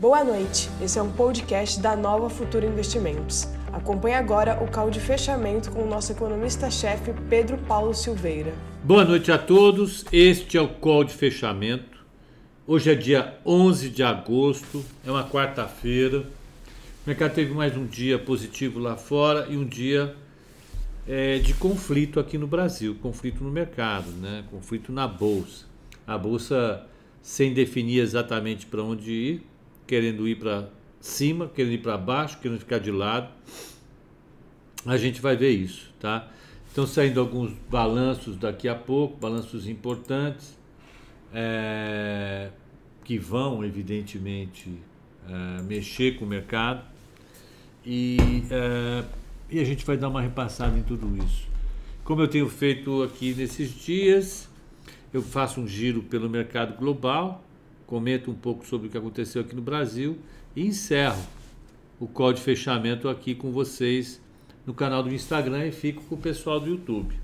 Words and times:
Boa 0.00 0.24
noite, 0.24 0.70
esse 0.80 0.98
é 0.98 1.02
um 1.02 1.12
podcast 1.12 1.78
da 1.78 1.94
Nova 1.94 2.30
Futura 2.30 2.64
Investimentos. 2.64 3.46
Acompanhe 3.70 4.14
agora 4.14 4.58
o 4.64 4.66
call 4.66 4.88
de 4.88 4.98
fechamento 4.98 5.70
com 5.70 5.82
o 5.82 5.86
nosso 5.86 6.10
economista-chefe 6.10 7.12
Pedro 7.28 7.58
Paulo 7.58 7.92
Silveira. 7.92 8.54
Boa 8.82 9.04
noite 9.04 9.30
a 9.30 9.36
todos, 9.36 10.06
este 10.10 10.56
é 10.56 10.60
o 10.62 10.68
call 10.68 11.04
de 11.04 11.12
fechamento. 11.12 12.02
Hoje 12.66 12.90
é 12.90 12.94
dia 12.94 13.38
11 13.44 13.90
de 13.90 14.02
agosto, 14.02 14.82
é 15.06 15.10
uma 15.10 15.28
quarta-feira. 15.28 16.20
O 16.20 16.24
mercado 17.06 17.34
teve 17.34 17.52
mais 17.52 17.76
um 17.76 17.84
dia 17.84 18.18
positivo 18.18 18.78
lá 18.78 18.96
fora 18.96 19.48
e 19.50 19.56
um 19.58 19.66
dia 19.66 20.16
é, 21.06 21.40
de 21.40 21.52
conflito 21.52 22.18
aqui 22.18 22.38
no 22.38 22.46
Brasil, 22.46 22.96
conflito 23.02 23.44
no 23.44 23.50
mercado, 23.50 24.10
né? 24.12 24.44
conflito 24.50 24.92
na 24.92 25.06
bolsa. 25.06 25.66
A 26.06 26.16
bolsa 26.16 26.86
sem 27.20 27.52
definir 27.52 28.00
exatamente 28.00 28.64
para 28.64 28.82
onde 28.82 29.10
ir, 29.10 29.49
querendo 29.90 30.28
ir 30.28 30.36
para 30.36 30.68
cima, 31.00 31.48
querendo 31.48 31.72
ir 31.72 31.82
para 31.82 31.98
baixo, 31.98 32.38
querendo 32.38 32.60
ficar 32.60 32.78
de 32.78 32.92
lado. 32.92 33.28
A 34.86 34.96
gente 34.96 35.20
vai 35.20 35.36
ver 35.36 35.50
isso, 35.50 35.92
tá? 35.98 36.28
Estão 36.68 36.86
saindo 36.86 37.18
alguns 37.18 37.52
balanços 37.68 38.36
daqui 38.36 38.68
a 38.68 38.74
pouco, 38.76 39.16
balanços 39.16 39.66
importantes, 39.66 40.56
é, 41.34 42.50
que 43.02 43.18
vão, 43.18 43.64
evidentemente, 43.64 44.72
é, 45.28 45.62
mexer 45.62 46.16
com 46.16 46.24
o 46.24 46.28
mercado. 46.28 46.84
E, 47.84 48.16
é, 48.48 49.04
e 49.50 49.58
a 49.58 49.64
gente 49.64 49.84
vai 49.84 49.96
dar 49.96 50.08
uma 50.08 50.22
repassada 50.22 50.78
em 50.78 50.84
tudo 50.84 51.16
isso. 51.16 51.48
Como 52.04 52.22
eu 52.22 52.28
tenho 52.28 52.48
feito 52.48 53.02
aqui 53.02 53.34
nesses 53.34 53.74
dias, 53.74 54.48
eu 55.12 55.20
faço 55.20 55.60
um 55.60 55.66
giro 55.66 56.00
pelo 56.00 56.30
mercado 56.30 56.78
global, 56.78 57.42
comento 57.90 58.30
um 58.30 58.34
pouco 58.34 58.64
sobre 58.64 58.86
o 58.86 58.90
que 58.90 58.96
aconteceu 58.96 59.42
aqui 59.42 59.52
no 59.52 59.60
Brasil 59.60 60.16
e 60.54 60.64
encerro 60.64 61.20
o 61.98 62.06
call 62.06 62.32
de 62.32 62.40
fechamento 62.40 63.08
aqui 63.08 63.34
com 63.34 63.50
vocês 63.50 64.22
no 64.64 64.72
canal 64.72 65.02
do 65.02 65.12
Instagram 65.12 65.66
e 65.66 65.72
fico 65.72 66.00
com 66.04 66.14
o 66.14 66.18
pessoal 66.18 66.60
do 66.60 66.70
YouTube. 66.70 67.18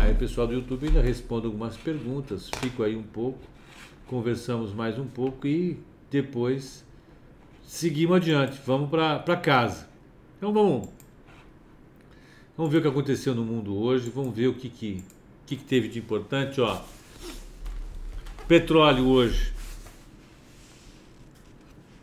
Aí 0.00 0.12
o 0.12 0.16
pessoal 0.16 0.48
do 0.48 0.54
YouTube 0.54 0.88
ainda 0.88 1.00
responde 1.00 1.46
algumas 1.46 1.76
perguntas, 1.76 2.50
fico 2.60 2.82
aí 2.82 2.96
um 2.96 3.04
pouco, 3.04 3.38
conversamos 4.08 4.72
mais 4.72 4.98
um 4.98 5.06
pouco 5.06 5.46
e 5.46 5.78
depois 6.10 6.84
seguimos 7.62 8.16
adiante, 8.16 8.60
vamos 8.66 8.90
para 8.90 9.36
casa. 9.36 9.88
Então 10.38 10.52
vamos, 10.52 10.88
vamos 12.56 12.72
ver 12.72 12.78
o 12.78 12.82
que 12.82 12.88
aconteceu 12.88 13.32
no 13.32 13.44
mundo 13.44 13.78
hoje, 13.78 14.10
vamos 14.10 14.34
ver 14.34 14.48
o 14.48 14.54
que, 14.54 14.68
que, 14.68 15.04
que, 15.46 15.54
que 15.54 15.64
teve 15.64 15.86
de 15.86 16.00
importante. 16.00 16.60
Ó. 16.60 16.80
Petróleo 18.48 19.06
hoje 19.06 19.57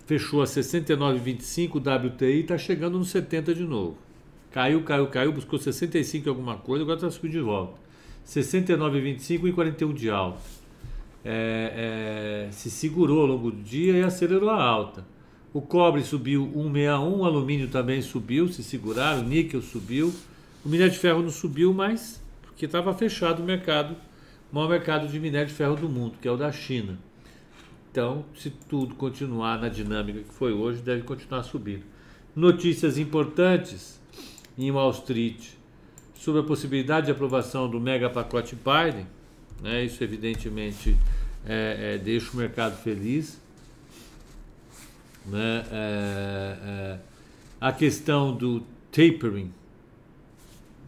fechou 0.06 0.42
a 0.42 0.46
69,25 0.46 1.78
WTI, 1.78 2.42
está 2.42 2.58
chegando 2.58 2.98
nos 2.98 3.10
70 3.10 3.54
de 3.54 3.64
novo. 3.64 3.98
Caiu, 4.52 4.84
caiu, 4.84 5.08
caiu, 5.08 5.34
buscou 5.34 5.60
65 5.60 6.30
alguma 6.30 6.58
coisa, 6.58 6.84
agora 6.84 6.98
está 6.98 7.10
subindo 7.10 7.34
de 7.34 7.42
volta. 7.42 7.74
69,25 8.26 9.48
e 9.48 9.52
41 9.52 9.94
de 9.94 10.10
alta. 10.10 10.40
É, 11.24 12.48
é, 12.48 12.52
se 12.52 12.70
segurou 12.70 13.22
ao 13.22 13.28
longo 13.28 13.52
do 13.52 13.62
dia 13.62 13.94
e 13.94 14.04
acelerou 14.04 14.50
a 14.50 14.64
alta. 14.64 15.06
O 15.54 15.62
cobre 15.62 16.04
subiu 16.04 16.44
161, 16.54 17.20
o 17.20 17.26
alumínio 17.26 17.68
também 17.68 18.02
subiu, 18.02 18.48
se 18.48 18.64
seguraram, 18.64 19.22
o 19.22 19.24
níquel 19.24 19.62
subiu. 19.62 20.14
O 20.64 20.70
minério 20.70 20.92
de 20.92 21.00
ferro 21.00 21.22
não 21.22 21.30
subiu, 21.30 21.74
mas 21.74 22.22
porque 22.42 22.66
estava 22.66 22.94
fechado 22.94 23.42
o 23.42 23.46
mercado, 23.46 23.96
o 24.52 24.56
maior 24.56 24.70
mercado 24.70 25.08
de 25.08 25.20
minério 25.20 25.48
de 25.48 25.54
ferro 25.54 25.76
do 25.76 25.90
mundo, 25.90 26.16
que 26.22 26.28
é 26.28 26.32
o 26.32 26.38
da 26.38 26.52
China. 26.52 26.98
Então, 27.96 28.26
se 28.38 28.50
tudo 28.50 28.94
continuar 28.94 29.58
na 29.58 29.70
dinâmica 29.70 30.20
que 30.20 30.34
foi 30.34 30.52
hoje, 30.52 30.82
deve 30.82 31.04
continuar 31.04 31.44
subindo. 31.44 31.86
Notícias 32.36 32.98
importantes 32.98 34.02
em 34.58 34.70
Wall 34.70 34.92
Street 34.92 35.52
sobre 36.14 36.42
a 36.42 36.44
possibilidade 36.44 37.06
de 37.06 37.14
aprovação 37.14 37.70
do 37.70 37.80
mega 37.80 38.10
pacote 38.10 38.54
Biden. 38.54 39.08
Né? 39.62 39.86
Isso, 39.86 40.04
evidentemente, 40.04 40.98
é, 41.46 41.94
é, 41.94 41.98
deixa 41.98 42.34
o 42.34 42.36
mercado 42.36 42.76
feliz. 42.76 43.40
Né? 45.26 45.66
É, 45.72 46.58
é 46.68 47.00
a 47.62 47.72
questão 47.72 48.36
do 48.36 48.62
tapering, 48.92 49.54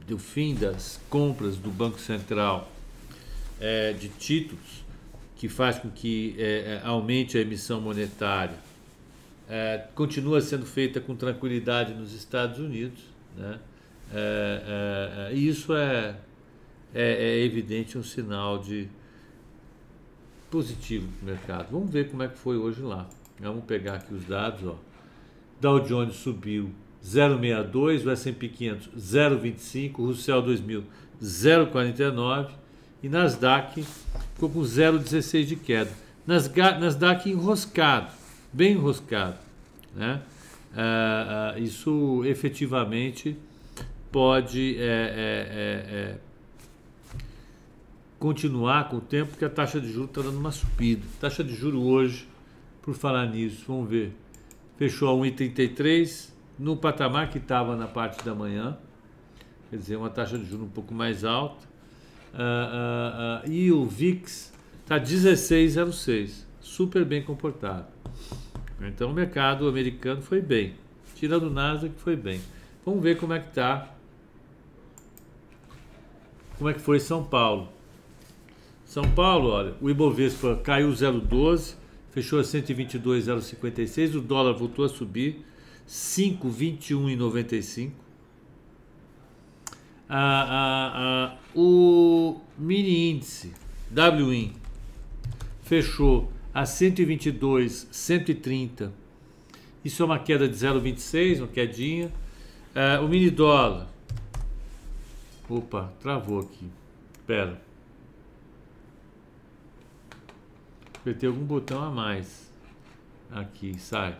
do 0.05 0.17
fim 0.17 0.53
das 0.53 0.99
compras 1.09 1.55
do 1.55 1.71
Banco 1.71 2.01
Central 2.01 2.69
é, 3.61 3.93
de 3.93 4.09
títulos 4.09 4.85
que 5.37 5.47
faz 5.47 5.77
com 5.77 5.89
que 5.89 6.35
é, 6.37 6.43
é, 6.43 6.81
aumente 6.83 7.37
a 7.37 7.41
emissão 7.41 7.79
monetária, 7.79 8.57
é, 9.47 9.85
continua 9.93 10.41
sendo 10.41 10.65
feita 10.65 10.99
com 10.99 11.15
tranquilidade 11.15 11.93
nos 11.93 12.13
Estados 12.13 12.59
Unidos. 12.59 12.99
Né? 13.35 13.59
É, 14.13 15.27
é, 15.27 15.31
é 15.31 15.35
e 15.35 15.47
isso 15.47 15.75
é, 15.75 16.15
é, 16.93 17.39
evidente 17.39 17.97
um 17.97 18.03
sinal 18.03 18.57
de 18.57 18.89
positivo 20.49 21.07
para 21.19 21.23
o 21.23 21.25
mercado. 21.25 21.67
Vamos 21.71 21.91
ver 21.91 22.09
como 22.09 22.23
é 22.23 22.27
que 22.27 22.37
foi 22.37 22.57
hoje 22.57 22.81
lá. 22.81 23.07
Vamos 23.39 23.63
pegar 23.65 23.95
aqui 23.95 24.13
os 24.13 24.25
dados. 24.25 24.65
Ó. 24.65 24.75
Dow 25.61 25.79
Jones 25.81 26.15
subiu 26.15 26.71
0,62, 27.05 28.05
o 28.05 28.09
S&P 28.09 28.49
500 28.49 28.89
0,25, 28.97 29.99
o 29.99 30.05
Russell 30.07 30.41
2000 30.41 30.83
0,49 31.21 32.49
e 33.01 33.09
Nasdaq 33.09 33.83
ficou 34.33 34.49
com 34.49 34.61
0,16 34.61 35.45
de 35.45 35.55
queda. 35.55 35.91
Nasdaq 36.25 37.29
enroscado, 37.29 38.11
bem 38.51 38.73
enroscado. 38.73 39.37
Né? 39.95 40.21
Ah, 40.75 41.53
ah, 41.55 41.59
isso 41.59 42.23
efetivamente 42.25 43.37
pode 44.11 44.77
é, 44.77 44.81
é, 44.81 46.15
é, 46.15 46.17
continuar 48.19 48.89
com 48.89 48.97
o 48.97 49.01
tempo, 49.01 49.31
porque 49.31 49.45
a 49.45 49.49
taxa 49.49 49.79
de 49.79 49.91
juros 49.91 50.09
está 50.09 50.21
dando 50.21 50.37
uma 50.37 50.51
subida. 50.51 51.03
Taxa 51.19 51.43
de 51.43 51.55
juros 51.55 51.81
hoje, 51.81 52.27
por 52.81 52.93
falar 52.93 53.25
nisso, 53.27 53.63
vamos 53.67 53.89
ver, 53.89 54.13
fechou 54.77 55.09
a 55.09 55.25
1,33 55.27 56.29
no 56.57 56.75
patamar 56.75 57.29
que 57.29 57.37
estava 57.37 57.75
na 57.75 57.87
parte 57.87 58.23
da 58.23 58.33
manhã, 58.33 58.77
quer 59.69 59.77
dizer, 59.77 59.95
uma 59.95 60.09
taxa 60.09 60.37
de 60.37 60.45
juros 60.45 60.67
um 60.67 60.71
pouco 60.71 60.93
mais 60.93 61.23
alta. 61.23 61.66
Uh, 62.37 63.47
uh, 63.47 63.51
e 63.51 63.71
o 63.71 63.83
VIX 63.83 64.53
está 64.83 64.99
16,06, 64.99 66.45
super 66.61 67.03
bem 67.03 67.23
comportado. 67.23 67.87
Então 68.79 69.09
o 69.09 69.13
mercado 69.13 69.67
americano 69.67 70.21
foi 70.21 70.39
bem, 70.39 70.75
tirando 71.15 71.47
o 71.47 71.49
Nasdaq 71.49 71.95
foi 71.97 72.15
bem. 72.15 72.39
Vamos 72.85 73.01
ver 73.01 73.17
como 73.17 73.33
é 73.33 73.39
que 73.39 73.49
está, 73.49 73.91
como 76.59 76.69
é 76.69 76.75
que 76.75 76.79
foi 76.79 76.99
São 76.99 77.23
Paulo. 77.23 77.69
São 78.85 79.09
Paulo, 79.11 79.49
olha, 79.49 79.73
o 79.81 79.89
Ibovespa 79.89 80.61
caiu 80.63 80.89
0,12, 80.89 81.73
fechou 82.11 82.39
a 82.39 82.43
122,056, 82.43 84.15
o 84.15 84.21
dólar 84.21 84.53
voltou 84.53 84.85
a 84.85 84.89
subir 84.89 85.43
5,21,95 85.87 88.06
a, 90.09 91.33
a, 91.33 91.37
o 91.53 92.39
mini 92.57 93.11
índice 93.11 93.53
WIN 93.91 94.53
fechou 95.63 96.31
a 96.53 96.65
122, 96.65 97.87
130. 97.91 98.93
Isso 99.83 100.01
é 100.01 100.05
uma 100.05 100.19
queda 100.19 100.47
de 100.47 100.55
0,26, 100.55 101.39
uma 101.39 101.47
quedinha. 101.47 102.11
Uh, 102.75 103.03
o 103.03 103.07
mini 103.07 103.29
dólar. 103.29 103.87
Opa, 105.49 105.93
travou 106.01 106.39
aqui. 106.39 106.69
Espera. 107.13 107.61
Apertei 110.95 111.29
algum 111.29 111.43
botão 111.43 111.83
a 111.83 111.89
mais. 111.89 112.49
Aqui, 113.31 113.77
sai. 113.79 114.17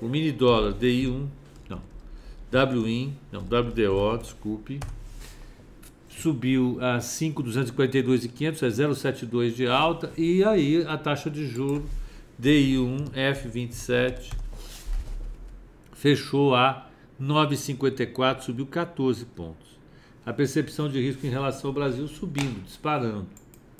O 0.00 0.08
mini 0.08 0.32
dólar 0.32 0.72
DI1, 0.72 1.26
não. 1.68 1.82
WIN, 2.52 3.16
não, 3.30 3.42
WDO, 3.42 4.18
desculpe 4.18 4.80
subiu 6.20 6.78
a 6.80 6.98
5,242,500, 6.98 8.62
é 8.62 8.68
0,72 8.68 9.54
de 9.54 9.66
alta, 9.66 10.12
e 10.16 10.44
aí 10.44 10.84
a 10.86 10.98
taxa 10.98 11.30
de 11.30 11.46
juro 11.46 11.88
DI1 12.40 13.10
F27 13.10 14.32
fechou 15.92 16.54
a 16.54 16.86
9,54, 17.20 18.40
subiu 18.40 18.66
14 18.66 19.24
pontos. 19.26 19.68
A 20.24 20.32
percepção 20.32 20.88
de 20.88 21.00
risco 21.00 21.26
em 21.26 21.30
relação 21.30 21.70
ao 21.70 21.74
Brasil 21.74 22.06
subindo, 22.06 22.62
disparando, 22.64 23.26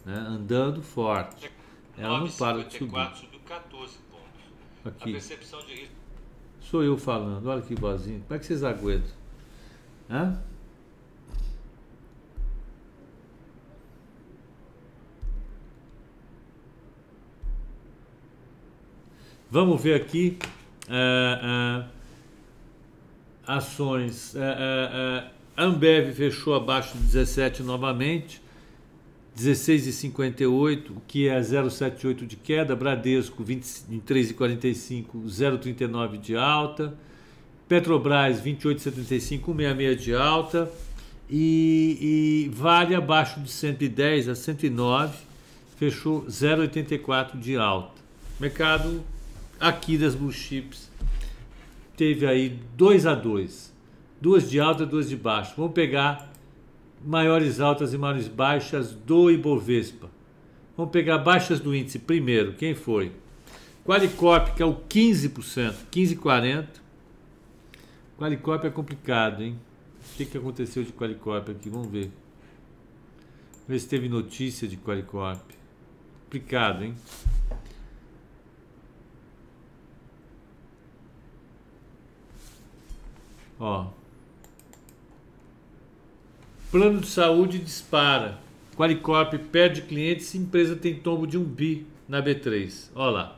né? 0.05 0.15
andando 0.15 0.83
forte. 0.83 1.51
Ela 1.97 2.21
não 2.21 2.29
para 2.29 2.65
de 2.65 2.79
subir. 2.79 3.17
subiu 3.17 3.41
14 3.47 3.99
pontos. 4.11 4.41
Aqui. 4.85 5.11
A 5.11 5.13
percepção 5.13 5.61
de 5.67 5.75
risco. 5.75 5.95
Sou 6.61 6.83
eu 6.83 6.97
falando, 6.97 7.47
olha 7.47 7.61
que 7.63 7.75
boazinho. 7.75 8.21
Como 8.21 8.35
é 8.35 8.39
que 8.39 8.47
vocês 8.47 8.63
aguentam? 8.63 9.11
Hã? 10.09 10.41
Vamos 19.53 19.83
ver 19.83 19.95
aqui 19.95 20.39
uh, 20.89 21.83
uh, 21.83 21.85
ações. 23.45 24.33
Uh, 24.35 25.29
Ambev 25.57 26.13
fechou 26.15 26.55
abaixo 26.55 26.97
de 26.97 27.03
17 27.03 27.65
novamente, 27.65 28.41
16,58, 29.37 30.91
o 30.91 31.03
que 31.05 31.27
é 31.29 31.41
0,78 31.41 32.27
de 32.29 32.37
queda. 32.37 32.77
Bradesco 32.77 33.45
23,45, 33.45 35.07
0,39 35.27 36.21
de 36.21 36.37
alta. 36.37 36.95
Petrobras 37.69 38.41
28,75, 38.41 39.47
1,66 39.47 39.97
de 39.97 40.15
alta. 40.15 40.71
E, 41.29 42.47
e 42.47 42.51
Vale 42.55 42.95
abaixo 42.95 43.41
de 43.41 43.51
110 43.51 44.29
a 44.29 44.37
109, 44.37 45.19
fechou 45.77 46.25
0,84 46.27 47.37
de 47.37 47.57
alta. 47.57 48.01
Mercado 48.39 49.03
aqui 49.61 49.99
das 49.99 50.15
blue 50.15 50.33
chips 50.33 50.91
teve 51.97 52.27
aí 52.27 52.59
2 52.77 53.07
a 53.07 53.15
2 53.15 53.71
duas 54.21 54.51
de 54.51 54.61
alta, 54.61 54.85
duas 54.85 55.09
de 55.09 55.17
baixo. 55.17 55.55
Vamos 55.57 55.73
pegar 55.73 56.31
maiores 57.03 57.61
altas 57.61 57.95
e 57.95 57.99
maiores 57.99 58.29
baixas 58.29 58.93
do 58.93 59.31
Ibovespa. 59.31 60.11
Vamos 60.77 60.93
pegar 60.93 61.19
baixas 61.19 61.59
do 61.59 61.75
índice 61.75 61.99
primeiro. 61.99 62.53
Quem 62.53 62.75
foi? 62.75 63.13
Qualicorp, 63.85 64.55
que 64.55 64.63
é 64.63 64.67
o 64.67 64.75
15%, 64.75 65.75
15,40. 65.91 66.67
Qualicorp 68.19 68.65
é 68.65 68.71
complicado, 68.71 69.43
hein? 69.43 69.59
O 70.13 70.17
que, 70.17 70.27
que 70.27 70.37
aconteceu 70.37 70.85
de 70.85 70.93
Qualicorp 70.93 71.49
aqui? 71.49 71.71
Vamos 71.71 71.91
ver. 71.91 72.11
Vamos 73.53 73.69
ver 73.69 73.79
se 73.79 73.89
teve 73.89 74.09
notícia 74.09 74.69
de 74.69 74.77
Qualicorp. 74.77 75.41
Complicado, 76.25 76.85
hein? 76.85 76.95
Ó. 83.61 83.87
Plano 86.71 87.01
de 87.01 87.07
saúde 87.07 87.59
dispara. 87.59 88.39
Qualicorp 88.75 89.35
perde 89.53 89.83
clientes 89.83 90.33
e 90.33 90.39
empresa 90.39 90.75
tem 90.75 90.95
tombo 90.95 91.27
de 91.27 91.37
um 91.37 91.45
bi 91.45 91.87
na 92.09 92.23
B3. 92.23 92.89
Olha 92.95 93.11
lá. 93.11 93.37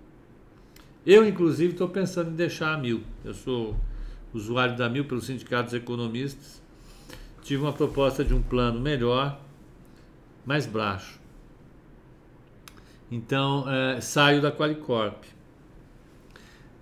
Eu, 1.05 1.27
inclusive, 1.27 1.73
estou 1.73 1.89
pensando 1.89 2.31
em 2.31 2.35
deixar 2.35 2.73
a 2.73 2.77
mil. 2.77 3.03
Eu 3.25 3.33
sou 3.33 3.75
usuário 4.33 4.77
da 4.77 4.87
mil 4.89 5.03
pelos 5.05 5.25
sindicatos 5.25 5.73
economistas. 5.73 6.61
Tive 7.41 7.61
uma 7.61 7.73
proposta 7.73 8.23
de 8.23 8.33
um 8.33 8.41
plano 8.41 8.79
melhor, 8.79 9.37
mais 10.45 10.65
baixo. 10.65 11.19
Então, 13.11 13.69
é, 13.69 13.99
saio 13.99 14.41
da 14.41 14.49
Qualicorp. 14.49 15.25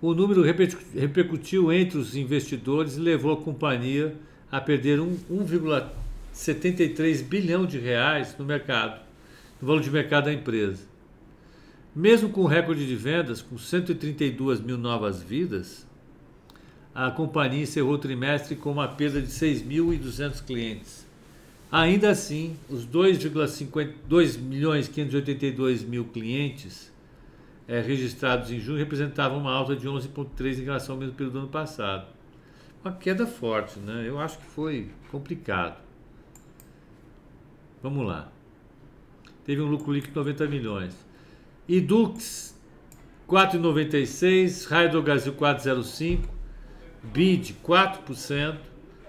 O 0.00 0.14
número 0.14 0.40
repercutiu 0.42 1.72
entre 1.72 1.98
os 1.98 2.14
investidores 2.16 2.96
e 2.96 3.00
levou 3.00 3.32
a 3.32 3.36
companhia 3.36 4.14
a 4.50 4.60
perder 4.60 4.98
1,73 4.98 7.24
bilhão 7.24 7.66
de 7.66 7.78
reais 7.78 8.36
no 8.38 8.44
mercado, 8.44 9.00
no 9.60 9.66
valor 9.66 9.80
de 9.80 9.90
mercado 9.90 10.26
da 10.26 10.32
empresa. 10.32 10.91
Mesmo 11.94 12.30
com 12.30 12.42
o 12.42 12.46
recorde 12.46 12.86
de 12.86 12.96
vendas, 12.96 13.42
com 13.42 13.58
132 13.58 14.60
mil 14.60 14.78
novas 14.78 15.22
vidas, 15.22 15.86
a 16.94 17.10
companhia 17.10 17.62
encerrou 17.62 17.94
o 17.94 17.98
trimestre 17.98 18.56
com 18.56 18.72
uma 18.72 18.88
perda 18.88 19.20
de 19.20 19.28
6.200 19.28 20.42
clientes. 20.44 21.06
Ainda 21.70 22.10
assim, 22.10 22.56
os 22.68 22.86
2,52 22.86 24.38
milhões 24.38 24.88
582 24.88 25.82
mil 25.84 26.04
clientes 26.04 26.92
é, 27.68 27.80
registrados 27.80 28.50
em 28.50 28.58
junho 28.58 28.78
representavam 28.78 29.38
uma 29.38 29.52
alta 29.52 29.74
de 29.76 29.86
11,3 29.86 30.58
em 30.58 30.64
relação 30.64 30.94
ao 30.94 31.00
mesmo 31.00 31.14
período 31.14 31.34
do 31.34 31.38
ano 31.40 31.48
passado. 31.48 32.06
Uma 32.84 32.92
queda 32.92 33.26
forte, 33.26 33.78
né? 33.78 34.04
Eu 34.06 34.18
acho 34.18 34.38
que 34.38 34.44
foi 34.44 34.90
complicado. 35.10 35.80
Vamos 37.82 38.06
lá. 38.06 38.30
Teve 39.44 39.60
um 39.60 39.66
lucro 39.66 39.92
líquido 39.92 40.12
de 40.12 40.18
90 40.18 40.46
milhões. 40.48 41.11
Idux 41.68 42.54
4,96, 43.28 44.68
Raio 44.68 44.90
do 44.90 45.02
Brasil 45.02 45.32
4,05, 45.32 46.28
BID 47.02 47.54
4%, 47.64 48.58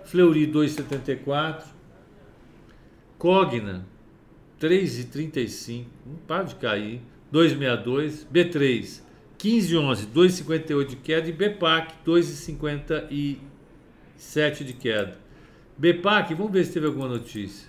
Fleury 0.05 0.47
2,74, 0.47 1.65
Cogna 3.17 3.85
3,35, 4.59 5.85
não 6.05 6.15
para 6.27 6.43
de 6.43 6.55
cair, 6.55 7.01
2,62, 7.31 8.25
B3 8.31 9.03
15,11, 9.43 10.07
2,58 10.15 10.85
de 10.85 10.95
queda 10.95 11.27
e 11.27 11.33
BPAC 11.33 11.95
2,57 12.07 14.63
de 14.63 14.71
queda. 14.71 15.17
BPAC, 15.77 16.33
vamos 16.33 16.53
ver 16.53 16.63
se 16.63 16.71
teve 16.71 16.85
alguma 16.85 17.09
notícia. 17.09 17.67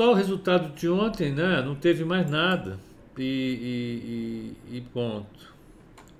Só 0.00 0.12
o 0.12 0.14
resultado 0.14 0.74
de 0.74 0.88
ontem, 0.88 1.30
né? 1.30 1.60
Não 1.60 1.74
teve 1.74 2.06
mais 2.06 2.30
nada. 2.30 2.80
E, 3.18 4.56
e, 4.70 4.76
e, 4.78 4.80
ponto. 4.80 5.54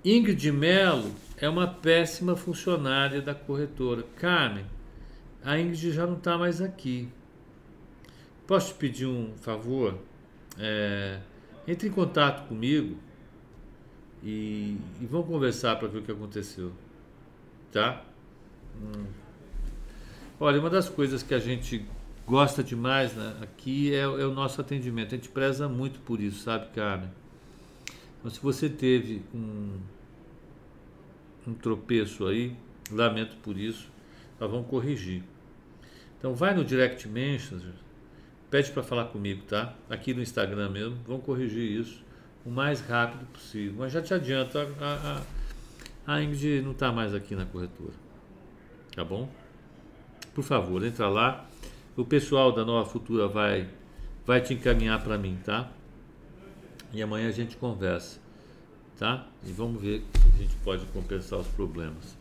Ingrid 0.05 0.51
Mello 0.51 1.11
é 1.35 1.49
uma 1.49 1.65
péssima 1.65 2.35
funcionária 2.35 3.23
da 3.23 3.33
corretora. 3.33 4.03
Carmen, 4.17 4.67
a 5.43 5.57
Ingrid 5.59 5.93
já 5.93 6.05
não 6.05 6.17
está 6.17 6.37
mais 6.37 6.61
aqui. 6.61 7.09
Posso 8.45 8.71
te 8.71 8.77
pedir 8.77 9.07
um 9.07 9.33
favor? 9.37 9.97
É, 10.59 11.17
entre 11.67 11.87
em 11.87 11.91
contato 11.91 12.47
comigo 12.47 12.95
e, 14.23 14.77
e 15.01 15.07
vamos 15.07 15.25
conversar 15.25 15.77
para 15.77 15.87
ver 15.87 15.97
o 15.97 16.01
que 16.03 16.11
aconteceu. 16.11 16.71
Tá? 17.71 18.03
Hum. 18.79 19.05
Olha, 20.39 20.59
uma 20.59 20.69
das 20.69 20.87
coisas 20.87 21.23
que 21.23 21.33
a 21.33 21.39
gente 21.39 21.83
gosta 22.25 22.63
demais 22.63 23.13
né, 23.13 23.35
aqui 23.41 23.93
é, 23.93 24.01
é, 24.01 24.05
o 24.05 24.31
nosso 24.33 24.61
atendimento. 24.61 25.13
A 25.13 25.17
gente 25.17 25.29
preza 25.29 25.67
muito 25.67 25.99
por 26.01 26.19
isso, 26.19 26.43
sabe, 26.43 26.67
Carmen? 26.73 27.09
Então, 28.19 28.31
se 28.31 28.39
você 28.39 28.69
teve 28.69 29.23
um, 29.33 29.79
um 31.47 31.53
tropeço 31.53 32.27
aí, 32.27 32.55
lamento 32.91 33.35
por 33.37 33.57
isso, 33.57 33.89
nós 34.39 34.49
vamos 34.49 34.67
corrigir. 34.67 35.23
Então, 36.17 36.35
vai 36.35 36.53
no 36.53 36.63
Direct 36.63 37.07
Messenger, 37.07 37.73
pede 38.49 38.71
para 38.71 38.83
falar 38.83 39.05
comigo, 39.05 39.41
tá? 39.43 39.73
Aqui 39.89 40.13
no 40.13 40.21
Instagram 40.21 40.69
mesmo, 40.69 40.97
vamos 41.05 41.25
corrigir 41.25 41.79
isso 41.79 42.03
o 42.45 42.49
mais 42.49 42.81
rápido 42.81 43.25
possível. 43.27 43.75
Mas 43.77 43.91
já 43.91 44.01
te 44.01 44.13
adianto, 44.13 44.57
a, 44.57 45.23
a, 46.07 46.15
a 46.15 46.23
Ingrid 46.23 46.61
não 46.61 46.71
está 46.71 46.91
mais 46.91 47.13
aqui 47.13 47.35
na 47.35 47.45
corretora, 47.45 47.93
tá 48.95 49.03
bom? 49.03 49.29
Por 50.33 50.43
favor, 50.43 50.83
entra 50.83 51.07
lá 51.07 51.47
o 51.95 52.05
pessoal 52.05 52.51
da 52.51 52.63
Nova 52.63 52.89
Futura 52.89 53.27
vai, 53.27 53.67
vai 54.25 54.41
te 54.41 54.53
encaminhar 54.53 55.03
para 55.03 55.17
mim, 55.17 55.37
tá? 55.43 55.71
E 56.93 57.01
amanhã 57.01 57.27
a 57.27 57.31
gente 57.31 57.57
conversa, 57.57 58.19
tá? 58.97 59.27
E 59.45 59.51
vamos 59.51 59.81
ver 59.81 60.03
se 60.13 60.35
a 60.35 60.37
gente 60.41 60.55
pode 60.63 60.85
compensar 60.87 61.39
os 61.39 61.47
problemas. 61.47 62.17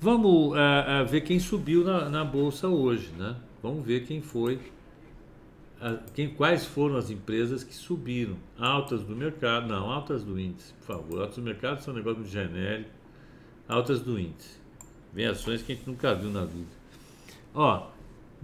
Vamos 0.00 0.52
uh, 0.52 1.02
uh, 1.02 1.06
ver 1.06 1.22
quem 1.22 1.38
subiu 1.38 1.82
na, 1.82 2.08
na, 2.08 2.24
bolsa 2.24 2.68
hoje, 2.68 3.10
né? 3.18 3.36
Vamos 3.62 3.84
ver 3.84 4.06
quem 4.06 4.20
foi, 4.20 4.56
uh, 4.56 5.98
quem, 6.14 6.28
quais 6.28 6.66
foram 6.66 6.96
as 6.96 7.10
empresas 7.10 7.64
que 7.64 7.74
subiram. 7.74 8.36
Altas 8.58 9.02
do 9.02 9.16
mercado, 9.16 9.68
não, 9.68 9.90
altas 9.90 10.22
do 10.22 10.38
índice, 10.38 10.74
por 10.74 10.86
favor. 10.86 11.20
Altas 11.20 11.36
do 11.36 11.42
mercado 11.42 11.80
são 11.80 11.94
um 11.94 11.96
negócio 11.96 12.24
genérico. 12.26 12.90
Altas 13.66 14.00
do 14.00 14.18
índice. 14.20 14.60
Vem 15.12 15.26
ações 15.26 15.62
que 15.62 15.72
a 15.72 15.74
gente 15.74 15.86
nunca 15.86 16.14
viu 16.14 16.30
na 16.30 16.44
vida. 16.44 16.68
Ó, 17.54 17.86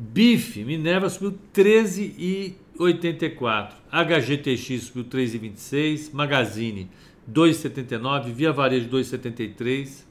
Bife, 0.03 0.65
Minerva 0.65 1.09
subiu 1.09 1.39
13,84. 1.55 3.75
HGTX 3.91 4.83
subiu 4.83 5.05
3,26. 5.05 6.13
Magazine 6.13 6.91
2,79. 7.31 8.33
Via 8.33 8.53
Varejo 8.53 8.91
2,73. 8.91 10.05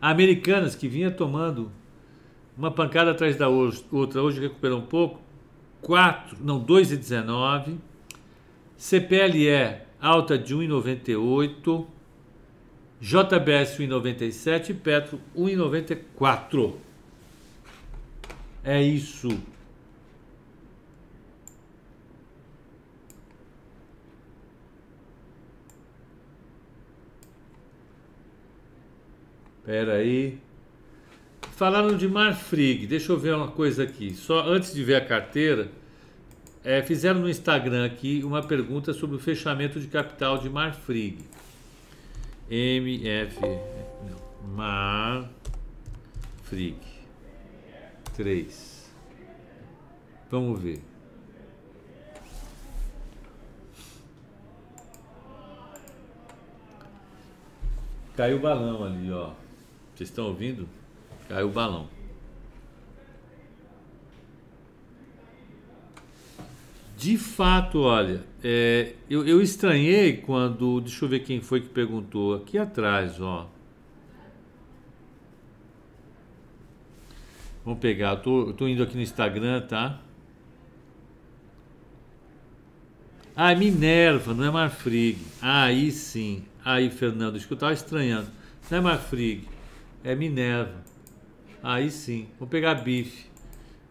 Americanas, 0.00 0.76
que 0.76 0.86
vinha 0.86 1.10
tomando 1.10 1.72
uma 2.56 2.70
pancada 2.70 3.10
atrás 3.10 3.34
da 3.36 3.48
outra, 3.48 4.22
hoje 4.22 4.40
recuperou 4.40 4.78
um 4.78 4.86
pouco. 4.86 5.20
4, 5.82 6.36
não, 6.40 6.64
2,19. 6.64 7.78
CPLE 8.76 9.80
alta 10.00 10.38
de 10.38 10.54
1,98, 10.54 11.86
JBS 13.00 13.78
1,97 13.78 14.70
e 14.70 14.74
Petro 14.74 15.20
1,94. 15.36 16.83
É 18.64 18.80
isso. 18.82 19.28
Espera 29.60 29.94
aí. 29.94 30.38
Falaram 31.52 31.96
de 31.96 32.08
Marfrig. 32.08 32.86
Deixa 32.86 33.12
eu 33.12 33.18
ver 33.18 33.34
uma 33.34 33.48
coisa 33.48 33.82
aqui. 33.82 34.14
Só 34.14 34.46
antes 34.48 34.72
de 34.72 34.82
ver 34.82 34.94
a 34.96 35.04
carteira, 35.04 35.70
é, 36.64 36.82
fizeram 36.82 37.20
no 37.20 37.28
Instagram 37.28 37.84
aqui 37.84 38.22
uma 38.24 38.42
pergunta 38.42 38.94
sobre 38.94 39.16
o 39.16 39.18
fechamento 39.18 39.78
de 39.78 39.88
capital 39.88 40.38
de 40.38 40.48
Marfrig. 40.48 41.18
MF. 42.50 43.40
Não, 43.40 44.16
Marfrig. 44.56 45.34
3. 48.14 48.90
Vamos 50.30 50.60
ver. 50.60 50.80
Caiu 58.16 58.36
o 58.36 58.40
balão 58.40 58.84
ali, 58.84 59.10
ó. 59.10 59.32
Vocês 59.94 60.08
estão 60.08 60.26
ouvindo? 60.26 60.68
Caiu 61.28 61.48
o 61.48 61.50
balão. 61.50 61.88
De 66.96 67.18
fato, 67.18 67.80
olha, 67.80 68.22
é, 68.42 68.94
eu, 69.10 69.26
eu 69.26 69.42
estranhei 69.42 70.16
quando. 70.18 70.80
Deixa 70.80 71.04
eu 71.04 71.08
ver 71.08 71.20
quem 71.20 71.40
foi 71.40 71.60
que 71.60 71.68
perguntou. 71.68 72.34
Aqui 72.34 72.56
atrás, 72.56 73.20
ó. 73.20 73.50
Vamos 77.64 77.80
pegar, 77.80 78.10
eu 78.10 78.16
tô, 78.20 78.48
eu 78.48 78.52
tô 78.52 78.68
indo 78.68 78.82
aqui 78.82 78.94
no 78.94 79.02
Instagram, 79.02 79.62
tá? 79.62 80.00
Ah, 83.34 83.54
Minerva, 83.54 84.34
não 84.34 84.44
é 84.44 84.50
Marfrig. 84.50 85.18
Aí 85.40 85.90
sim. 85.90 86.44
Aí, 86.64 86.90
Fernando, 86.90 87.36
acho 87.36 87.46
que 87.46 87.52
eu 87.52 87.56
estava 87.56 87.72
estranhando. 87.72 88.28
Não 88.70 88.78
é 88.78 88.80
Marfrig, 88.80 89.48
é 90.04 90.14
Minerva. 90.14 90.84
Aí 91.62 91.90
sim. 91.90 92.28
Vou 92.38 92.46
pegar 92.46 92.74
bife. 92.74 93.26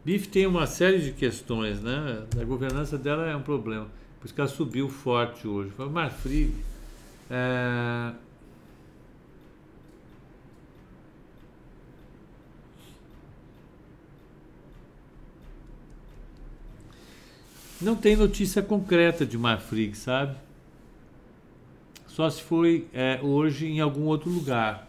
Bife 0.05 0.27
tem 0.27 0.45
uma 0.45 0.67
série 0.67 0.99
de 0.99 1.11
questões, 1.11 1.81
né? 1.81 2.23
A 2.39 2.43
governança 2.43 2.97
dela 2.97 3.27
é 3.27 3.35
um 3.35 3.41
problema. 3.41 3.87
Por 4.19 4.25
isso 4.25 4.33
que 4.33 4.39
ela 4.39 4.49
subiu 4.49 4.87
forte 4.87 5.47
hoje. 5.47 5.71
Marfrig. 5.77 6.53
É... 7.29 8.13
Não 17.83 17.95
tem 17.95 18.15
notícia 18.15 18.61
concreta 18.61 19.25
de 19.25 19.37
Marfrig, 19.37 19.93
sabe? 19.93 20.37
Só 22.07 22.29
se 22.29 22.41
foi 22.41 22.87
é, 22.93 23.19
hoje 23.21 23.67
em 23.67 23.81
algum 23.81 24.05
outro 24.05 24.29
lugar. 24.29 24.87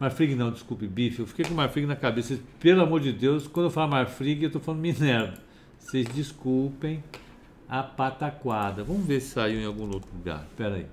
Marfrig 0.00 0.34
não, 0.34 0.50
desculpe, 0.50 0.86
bife. 0.86 1.20
Eu 1.20 1.26
fiquei 1.26 1.44
com 1.44 1.52
Marfrig 1.52 1.86
na 1.86 1.94
cabeça. 1.94 2.38
Pelo 2.58 2.80
amor 2.80 3.00
de 3.00 3.12
Deus, 3.12 3.46
quando 3.46 3.66
eu 3.66 3.70
falo 3.70 3.90
Marfrig, 3.90 4.42
eu 4.42 4.46
estou 4.46 4.62
falando 4.62 4.80
Minerva. 4.80 5.34
Vocês 5.78 6.06
desculpem 6.08 7.04
a 7.68 7.82
pataquada. 7.82 8.82
Vamos 8.82 9.06
ver 9.06 9.20
se 9.20 9.28
saiu 9.28 9.60
em 9.60 9.66
algum 9.66 9.84
outro 9.92 10.10
lugar. 10.16 10.46
Espera 10.50 10.76
aí. 10.76 10.86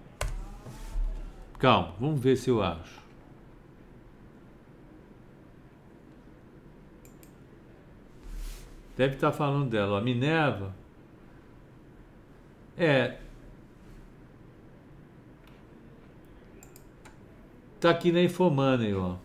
Calma, 1.57 1.93
vamos 1.99 2.19
ver 2.19 2.35
se 2.35 2.49
eu 2.49 2.61
acho. 2.61 2.99
Deve 8.97 9.15
estar 9.15 9.31
falando 9.31 9.69
dela. 9.69 9.99
A 9.99 10.01
Minerva 10.01 10.78
é. 12.79 13.17
Tá 17.79 17.89
aqui 17.89 18.11
na 18.11 18.21
Infomoney, 18.21 18.93
ó. 18.93 19.15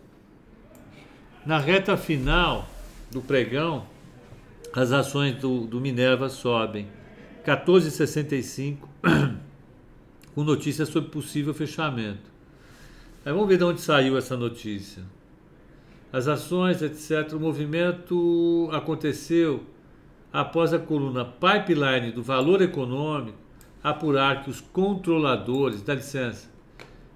Na 1.45 1.57
reta 1.57 1.95
final 1.95 2.67
do 3.11 3.21
pregão, 3.21 3.85
as 4.73 4.91
ações 4.91 5.35
do, 5.35 5.61
do 5.67 5.79
Minerva 5.79 6.27
sobem 6.27 6.87
14,65 7.45 8.77
com 10.33 10.43
notícia 10.43 10.85
sobre 10.85 11.09
possível 11.09 11.53
fechamento. 11.53 12.29
Aí 13.23 13.31
vamos 13.31 13.47
ver 13.47 13.57
de 13.57 13.63
onde 13.63 13.79
saiu 13.81 14.17
essa 14.17 14.35
notícia. 14.35 15.03
As 16.11 16.27
ações, 16.27 16.81
etc. 16.81 17.33
O 17.33 17.39
movimento 17.39 18.69
aconteceu 18.71 19.63
após 20.31 20.73
a 20.73 20.79
coluna 20.79 21.25
Pipeline 21.25 22.11
do 22.11 22.21
Valor 22.21 22.61
Econômico 22.61 23.44
apurar 23.85 24.43
que 24.43 24.49
os 24.49 24.59
controladores, 24.59 25.83
dá 25.83 25.93
licença, 25.93 26.49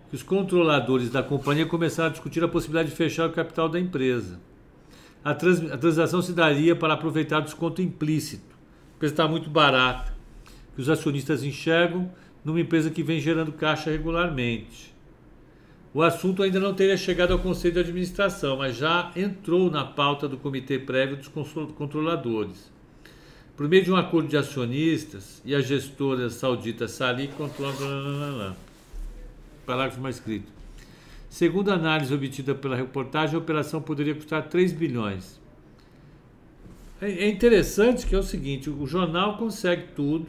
que 0.08 0.16
os 0.16 0.22
controladores 0.22 1.10
da 1.10 1.24
companhia 1.24 1.66
começaram 1.66 2.10
a 2.10 2.12
discutir 2.12 2.44
a 2.44 2.48
possibilidade 2.48 2.92
de 2.92 2.96
fechar 2.96 3.28
o 3.28 3.34
capital 3.34 3.68
da 3.68 3.80
empresa. 3.80 4.40
A, 5.24 5.34
trans, 5.34 5.72
a 5.72 5.78
transação 5.80 6.22
se 6.22 6.32
daria 6.32 6.76
para 6.76 6.94
aproveitar 6.94 7.40
o 7.40 7.44
desconto 7.44 7.82
implícito. 7.82 8.56
Empresa 8.96 9.14
está 9.14 9.28
muito 9.28 9.50
barata, 9.50 10.14
que 10.76 10.82
os 10.82 10.90
acionistas 10.90 11.44
enxergam 11.44 12.12
numa 12.46 12.62
empresa 12.62 12.92
que 12.92 13.02
vem 13.02 13.20
gerando 13.20 13.52
caixa 13.52 13.90
regularmente. 13.90 14.94
O 15.92 16.04
assunto 16.04 16.44
ainda 16.44 16.60
não 16.60 16.76
teria 16.76 16.98
chegado 16.98 17.32
ao 17.32 17.40
Conselho 17.40 17.74
de 17.74 17.80
Administração, 17.80 18.58
mas 18.58 18.78
já 18.78 19.12
entrou 19.16 19.72
na 19.72 19.84
pauta 19.84 20.28
do 20.28 20.38
Comitê 20.38 20.78
Prévio 20.78 21.18
dos 21.18 21.28
Controladores. 21.28 22.72
Por 23.60 23.68
meio 23.68 23.84
de 23.84 23.92
um 23.92 23.98
acordo 23.98 24.30
de 24.30 24.38
acionistas 24.38 25.42
e 25.44 25.54
a 25.54 25.60
gestora 25.60 26.30
saudita 26.30 26.88
Salik 26.88 27.34
controla. 27.34 28.56
Parágrafo 29.66 30.00
mais 30.00 30.16
escrito. 30.16 30.50
Segundo 31.30 31.70
a 31.70 31.74
análise 31.74 32.14
obtida 32.14 32.56
pela 32.56 32.74
reportagem, 32.74 33.36
a 33.36 33.38
operação 33.38 33.82
poderia 33.82 34.16
custar 34.16 34.48
3 34.48 34.72
bilhões. 34.72 35.42
É, 37.02 37.12
é 37.12 37.28
interessante 37.28 38.08
que 38.08 38.16
é 38.16 38.18
o 38.18 38.24
seguinte: 38.24 38.70
o 38.70 38.88
jornal 38.88 39.36
consegue 39.36 39.88
tudo. 39.94 40.28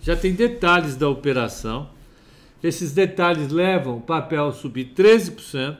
Já 0.00 0.16
tem 0.16 0.32
detalhes 0.32 0.96
da 0.96 1.10
operação. 1.10 1.90
Esses 2.62 2.92
detalhes 2.92 3.52
levam 3.52 3.98
o 3.98 4.00
papel 4.00 4.46
a 4.46 4.52
subir 4.52 4.94
13%. 4.94 5.76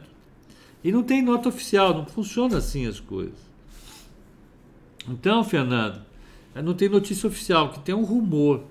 E 0.86 0.92
não 0.92 1.02
tem 1.02 1.20
nota 1.20 1.48
oficial, 1.48 1.92
não 1.92 2.06
funciona 2.06 2.58
assim 2.58 2.86
as 2.86 3.00
coisas. 3.00 3.34
Então, 5.08 5.42
Fernando, 5.42 6.00
eh, 6.54 6.62
não 6.62 6.74
tem 6.74 6.88
notícia 6.88 7.26
oficial, 7.26 7.70
que 7.70 7.80
tem 7.80 7.92
um 7.92 8.04
rumor. 8.04 8.62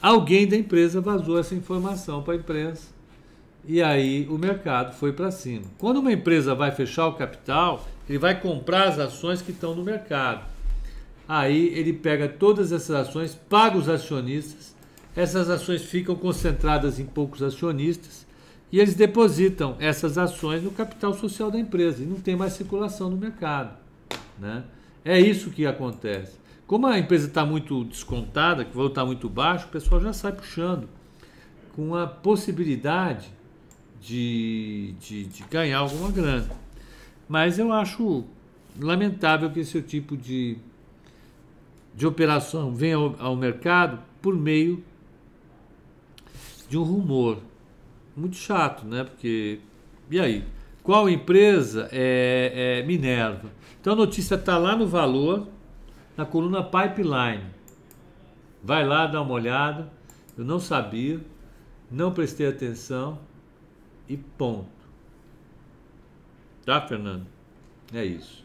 Alguém 0.00 0.48
da 0.48 0.56
empresa 0.56 0.98
vazou 0.98 1.38
essa 1.38 1.54
informação 1.54 2.22
para 2.22 2.32
a 2.32 2.36
imprensa. 2.38 2.88
E 3.66 3.82
aí 3.82 4.26
o 4.30 4.38
mercado 4.38 4.94
foi 4.94 5.12
para 5.12 5.30
cima. 5.30 5.66
Quando 5.76 5.98
uma 5.98 6.10
empresa 6.10 6.54
vai 6.54 6.70
fechar 6.70 7.06
o 7.06 7.12
capital, 7.12 7.86
ele 8.08 8.18
vai 8.18 8.40
comprar 8.40 8.88
as 8.88 8.98
ações 8.98 9.42
que 9.42 9.50
estão 9.50 9.74
no 9.74 9.84
mercado. 9.84 10.42
Aí 11.28 11.66
ele 11.74 11.92
pega 11.92 12.28
todas 12.28 12.72
essas 12.72 13.08
ações, 13.08 13.34
paga 13.34 13.76
os 13.76 13.90
acionistas, 13.90 14.74
essas 15.14 15.50
ações 15.50 15.82
ficam 15.82 16.16
concentradas 16.16 16.98
em 16.98 17.04
poucos 17.04 17.42
acionistas 17.42 18.25
e 18.72 18.80
eles 18.80 18.94
depositam 18.94 19.76
essas 19.78 20.18
ações 20.18 20.62
no 20.62 20.70
capital 20.70 21.14
social 21.14 21.50
da 21.50 21.58
empresa 21.58 22.02
e 22.02 22.06
não 22.06 22.20
tem 22.20 22.34
mais 22.34 22.54
circulação 22.54 23.08
no 23.08 23.16
mercado. 23.16 23.76
Né? 24.38 24.64
É 25.04 25.20
isso 25.20 25.50
que 25.50 25.66
acontece. 25.66 26.36
Como 26.66 26.86
a 26.86 26.98
empresa 26.98 27.28
está 27.28 27.46
muito 27.46 27.84
descontada, 27.84 28.64
que 28.64 28.72
o 28.72 28.74
valor 28.74 28.88
está 28.88 29.04
muito 29.04 29.28
baixo, 29.28 29.66
o 29.66 29.70
pessoal 29.70 30.00
já 30.00 30.12
sai 30.12 30.32
puxando 30.32 30.88
com 31.76 31.94
a 31.94 32.06
possibilidade 32.06 33.28
de, 34.00 34.94
de, 34.98 35.24
de 35.24 35.44
ganhar 35.44 35.78
alguma 35.78 36.10
grana. 36.10 36.50
Mas 37.28 37.58
eu 37.58 37.72
acho 37.72 38.24
lamentável 38.80 39.50
que 39.50 39.60
esse 39.60 39.80
tipo 39.80 40.16
de, 40.16 40.58
de 41.94 42.06
operação 42.06 42.74
venha 42.74 42.96
ao, 42.96 43.14
ao 43.18 43.36
mercado 43.36 44.00
por 44.20 44.34
meio 44.34 44.82
de 46.68 46.76
um 46.76 46.82
rumor 46.82 47.38
muito 48.16 48.36
chato, 48.36 48.86
né? 48.86 49.04
Porque. 49.04 49.60
E 50.10 50.18
aí? 50.18 50.44
Qual 50.82 51.08
empresa 51.08 51.88
é, 51.92 52.80
é 52.80 52.86
Minerva? 52.86 53.50
Então 53.80 53.92
a 53.92 53.96
notícia 53.96 54.36
está 54.36 54.56
lá 54.56 54.74
no 54.74 54.86
valor, 54.86 55.46
na 56.16 56.24
coluna 56.24 56.62
Pipeline. 56.62 57.44
Vai 58.62 58.86
lá 58.86 59.06
dar 59.06 59.22
uma 59.22 59.34
olhada. 59.34 59.92
Eu 60.38 60.44
não 60.44 60.60
sabia, 60.60 61.20
não 61.90 62.12
prestei 62.12 62.46
atenção 62.46 63.18
e 64.08 64.16
ponto. 64.16 64.68
Tá, 66.64 66.80
Fernando? 66.80 67.26
É 67.92 68.04
isso. 68.04 68.44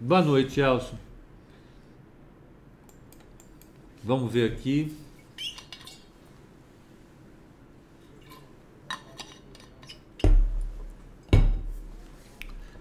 Boa 0.00 0.22
noite, 0.22 0.60
Elson. 0.60 0.96
Vamos 4.04 4.32
ver 4.32 4.52
aqui. 4.52 4.96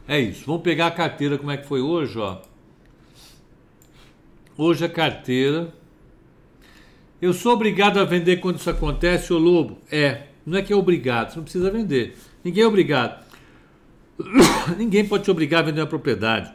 É 0.07 0.19
isso. 0.19 0.45
Vamos 0.45 0.61
pegar 0.61 0.87
a 0.87 0.91
carteira 0.91 1.37
como 1.37 1.51
é 1.51 1.57
que 1.57 1.67
foi 1.67 1.81
hoje, 1.81 2.17
ó. 2.17 2.41
Hoje 4.57 4.85
a 4.85 4.89
carteira. 4.89 5.73
Eu 7.21 7.33
sou 7.33 7.53
obrigado 7.53 7.99
a 7.99 8.05
vender 8.05 8.37
quando 8.37 8.57
isso 8.57 8.69
acontece, 8.69 9.33
ô 9.33 9.37
Lobo? 9.37 9.79
É. 9.91 10.27
Não 10.45 10.57
é 10.57 10.61
que 10.61 10.71
é 10.71 10.75
obrigado, 10.75 11.31
você 11.31 11.35
não 11.35 11.43
precisa 11.43 11.69
vender. 11.69 12.15
Ninguém 12.41 12.63
é 12.63 12.67
obrigado. 12.67 13.21
Ninguém 14.77 15.05
pode 15.05 15.25
te 15.25 15.31
obrigar 15.31 15.59
a 15.59 15.65
vender 15.65 15.81
uma 15.81 15.87
propriedade. 15.87 16.53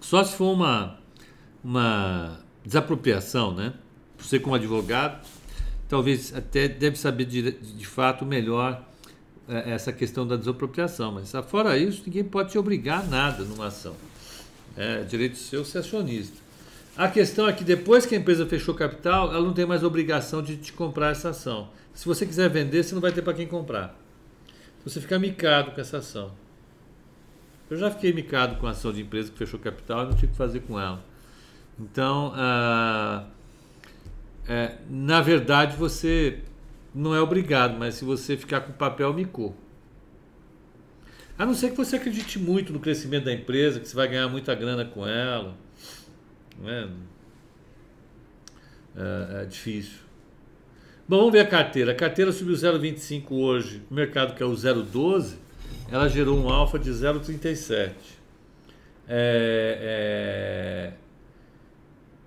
Só 0.00 0.22
se 0.22 0.36
for 0.36 0.52
uma, 0.52 0.98
uma 1.64 2.38
desapropriação, 2.64 3.52
né? 3.52 3.72
Você 4.16 4.38
como 4.38 4.54
advogado, 4.54 5.26
talvez 5.88 6.32
até 6.34 6.68
deve 6.68 6.96
saber 6.96 7.24
de, 7.24 7.50
de 7.50 7.86
fato 7.86 8.24
melhor 8.24 8.86
essa 9.48 9.92
questão 9.92 10.26
da 10.26 10.36
desapropriação. 10.36 11.12
Mas 11.12 11.32
fora 11.48 11.76
isso, 11.76 12.02
ninguém 12.06 12.24
pode 12.24 12.52
te 12.52 12.58
obrigar 12.58 13.00
a 13.00 13.06
nada 13.06 13.44
numa 13.44 13.66
ação. 13.66 13.94
É 14.76 15.02
direito 15.02 15.36
seu 15.36 15.64
ser 15.64 15.78
acionista. 15.78 16.40
A 16.96 17.08
questão 17.08 17.48
é 17.48 17.52
que 17.52 17.64
depois 17.64 18.04
que 18.04 18.14
a 18.14 18.18
empresa 18.18 18.46
fechou 18.46 18.74
capital, 18.74 19.32
ela 19.32 19.42
não 19.42 19.54
tem 19.54 19.64
mais 19.64 19.82
obrigação 19.82 20.42
de 20.42 20.56
te 20.56 20.72
comprar 20.72 21.10
essa 21.10 21.30
ação. 21.30 21.68
Se 21.94 22.06
você 22.06 22.26
quiser 22.26 22.48
vender, 22.48 22.82
você 22.82 22.94
não 22.94 23.00
vai 23.00 23.12
ter 23.12 23.22
para 23.22 23.34
quem 23.34 23.46
comprar. 23.46 23.98
Você 24.84 25.00
fica 25.00 25.18
micado 25.18 25.72
com 25.72 25.80
essa 25.80 25.98
ação. 25.98 26.32
Eu 27.70 27.76
já 27.78 27.90
fiquei 27.90 28.12
micado 28.12 28.56
com 28.56 28.66
a 28.66 28.70
ação 28.70 28.92
de 28.92 29.00
empresa 29.00 29.30
que 29.30 29.38
fechou 29.38 29.58
capital 29.58 30.02
e 30.02 30.04
não 30.06 30.12
o 30.12 30.16
que 30.16 30.26
fazer 30.28 30.60
com 30.60 30.78
ela. 30.78 31.02
Então, 31.80 32.32
ah, 32.34 33.24
é, 34.46 34.76
na 34.90 35.22
verdade, 35.22 35.76
você 35.76 36.40
não 36.94 37.14
é 37.14 37.20
obrigado, 37.20 37.78
mas 37.78 37.94
se 37.94 38.04
você 38.04 38.36
ficar 38.36 38.60
com 38.62 38.72
papel, 38.72 39.12
micou. 39.12 39.56
A 41.38 41.46
não 41.46 41.54
ser 41.54 41.70
que 41.70 41.76
você 41.76 41.96
acredite 41.96 42.38
muito 42.38 42.72
no 42.72 42.78
crescimento 42.78 43.24
da 43.24 43.32
empresa, 43.32 43.80
que 43.80 43.88
você 43.88 43.96
vai 43.96 44.08
ganhar 44.08 44.28
muita 44.28 44.54
grana 44.54 44.84
com 44.84 45.06
ela. 45.06 45.56
É? 46.64 46.88
É, 48.94 49.42
é 49.42 49.44
difícil. 49.46 49.98
Bom, 51.08 51.18
vamos 51.18 51.32
ver 51.32 51.40
a 51.40 51.46
carteira. 51.46 51.92
A 51.92 51.94
carteira 51.94 52.30
subiu 52.30 52.54
0,25 52.54 53.32
hoje. 53.32 53.82
O 53.90 53.94
mercado 53.94 54.34
que 54.34 54.42
é 54.42 54.46
o 54.46 54.52
0,12, 54.52 55.34
ela 55.90 56.08
gerou 56.08 56.38
um 56.38 56.48
alfa 56.48 56.78
de 56.78 56.90
0,37. 56.90 57.92
É, 59.08 60.88
é, 60.88 60.92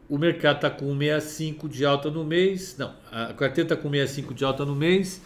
o 0.08 0.18
mercado 0.18 0.58
está 0.58 0.70
com 0.70 0.86
1,65 0.98 1.68
de 1.68 1.86
alta 1.86 2.12
no 2.12 2.24
mês. 2.24 2.76
Não, 2.78 2.94
a 3.12 3.34
carteira 3.34 3.74
está 3.74 3.76
com 3.76 3.90
1,65 3.90 4.34
de 4.34 4.46
alta 4.46 4.66
no 4.66 4.76
mês. 4.76 5.22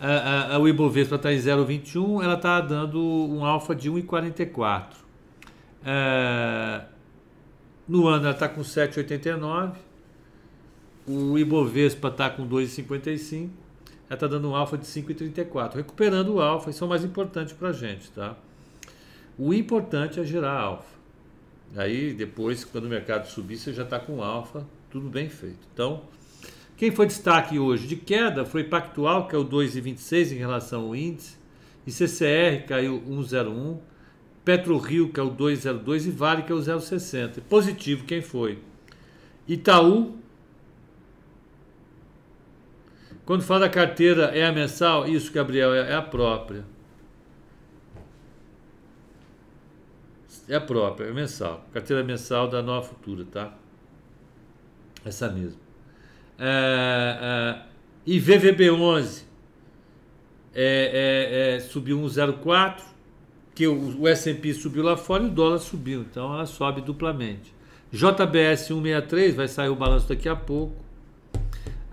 A, 0.00 0.54
a, 0.54 0.58
o 0.58 0.68
Ibovespa 0.68 1.16
está 1.16 1.32
em 1.32 1.38
0,21. 1.38 2.22
Ela 2.22 2.34
está 2.34 2.60
dando 2.60 3.00
um 3.00 3.44
alfa 3.44 3.74
de 3.74 3.90
1,44. 3.90 4.86
É, 5.84 6.82
no 7.86 8.08
ano 8.08 8.24
ela 8.24 8.34
está 8.34 8.48
com 8.48 8.60
7,89. 8.60 9.74
O 11.06 11.38
Ibovespa 11.38 12.08
está 12.08 12.28
com 12.28 12.48
2,55. 12.48 13.50
Ela 14.08 14.14
está 14.14 14.26
dando 14.26 14.50
um 14.50 14.56
alfa 14.56 14.76
de 14.76 14.84
5,34. 14.84 15.76
Recuperando 15.76 16.34
o 16.34 16.40
alfa, 16.40 16.70
isso 16.70 16.82
é 16.82 16.86
o 16.86 16.90
mais 16.90 17.04
importante 17.04 17.54
para 17.54 17.68
a 17.68 17.72
gente. 17.72 18.10
Tá? 18.10 18.34
O 19.38 19.54
importante 19.54 20.18
é 20.18 20.24
gerar 20.24 20.58
alfa. 20.58 20.94
Aí 21.76 22.12
depois, 22.12 22.64
quando 22.64 22.84
o 22.84 22.88
mercado 22.88 23.26
subir, 23.26 23.56
você 23.56 23.72
já 23.72 23.82
está 23.82 23.98
com 23.98 24.22
alfa, 24.22 24.66
tudo 24.90 25.08
bem 25.08 25.28
feito. 25.28 25.58
Então, 25.72 26.02
quem 26.76 26.90
foi 26.90 27.06
destaque 27.06 27.58
hoje 27.58 27.86
de 27.86 27.96
queda 27.96 28.44
foi 28.44 28.64
Pactual, 28.64 29.26
que 29.26 29.34
é 29.34 29.38
o 29.38 29.44
2,26 29.44 30.32
em 30.32 30.36
relação 30.36 30.82
ao 30.82 30.96
índice, 30.96 31.36
e 31.86 31.90
CCR 31.90 32.66
caiu 32.66 33.02
1,01, 33.08 33.78
PetroRio, 34.44 35.08
que 35.08 35.18
é 35.18 35.22
o 35.22 35.30
2,02 35.30 36.06
e 36.06 36.10
Vale, 36.10 36.42
que 36.42 36.52
é 36.52 36.54
o 36.54 36.58
0,60. 36.58 37.40
Positivo, 37.48 38.04
quem 38.04 38.22
foi? 38.22 38.58
Itaú. 39.48 40.16
Quando 43.24 43.42
fala 43.42 43.60
da 43.60 43.68
carteira, 43.68 44.24
é 44.26 44.44
a 44.44 44.52
mensal? 44.52 45.08
Isso, 45.08 45.32
Gabriel, 45.32 45.74
é 45.74 45.94
a 45.94 46.02
própria. 46.02 46.64
É 50.48 50.56
a 50.56 50.60
própria, 50.60 51.06
é 51.06 51.12
mensal. 51.12 51.64
Carteira 51.72 52.02
mensal 52.02 52.48
da 52.48 52.62
Nova 52.62 52.86
Futura, 52.86 53.24
tá? 53.24 53.54
Essa 55.04 55.28
mesmo. 55.28 55.58
É, 56.38 57.18
é, 57.22 57.62
e 58.06 58.20
VVB11 58.20 59.22
é, 60.54 61.54
é, 61.54 61.56
é, 61.56 61.60
subiu 61.60 61.98
1,04, 62.00 62.82
que 63.54 63.66
o, 63.66 64.00
o 64.00 64.08
S&P 64.08 64.52
subiu 64.54 64.82
lá 64.82 64.96
fora 64.96 65.22
e 65.22 65.26
o 65.26 65.30
dólar 65.30 65.58
subiu, 65.58 66.02
então 66.02 66.32
ela 66.32 66.46
sobe 66.46 66.80
duplamente. 66.80 67.54
JBS 67.92 68.66
163, 68.66 69.34
vai 69.34 69.48
sair 69.48 69.68
o 69.68 69.76
balanço 69.76 70.08
daqui 70.08 70.28
a 70.28 70.36
pouco. 70.36 70.84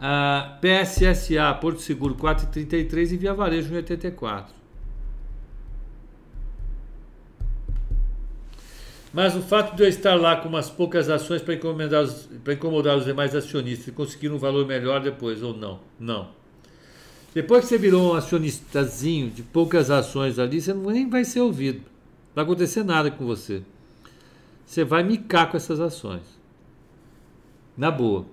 Uh, 0.02 0.60
PSSA, 0.60 1.54
Porto 1.62 1.80
Seguro 1.80 2.16
4,33 2.16 3.12
e 3.12 3.18
Via 3.18 3.34
Varejo 3.36 3.72
1,84. 3.72 4.61
Mas 9.13 9.36
o 9.36 9.41
fato 9.41 9.76
de 9.76 9.84
eu 9.84 9.89
estar 9.89 10.15
lá 10.15 10.38
com 10.38 10.47
umas 10.47 10.69
poucas 10.69 11.10
ações 11.10 11.41
para 11.41 11.56
incomodar, 11.56 12.04
os, 12.04 12.30
incomodar 12.47 12.97
os 12.97 13.06
demais 13.06 13.36
acionistas 13.36 13.88
e 13.88 13.91
conseguir 13.91 14.30
um 14.30 14.38
valor 14.38 14.65
melhor 14.65 15.02
depois, 15.02 15.43
ou 15.43 15.56
não? 15.56 15.80
Não. 16.00 16.30
Depois 17.34 17.63
que 17.63 17.69
você 17.69 17.78
virou 17.78 18.13
um 18.13 18.15
acionistazinho 18.15 19.30
de 19.30 19.43
poucas 19.43 19.89
ações 19.89 20.39
ali, 20.39 20.62
você 20.62 20.74
nem 20.74 21.10
vai 21.10 21.26
ser 21.26 21.41
ouvido. 21.41 21.80
Não 21.80 22.36
vai 22.36 22.43
acontecer 22.45 22.84
nada 22.84 23.12
com 23.12 23.26
você. 23.26 23.62
Você 24.65 24.86
vai 24.86 25.04
micar 25.04 25.52
com 25.52 25.58
essas 25.58 25.80
ações. 25.82 26.24
Na 27.78 27.91
boa. 27.91 28.26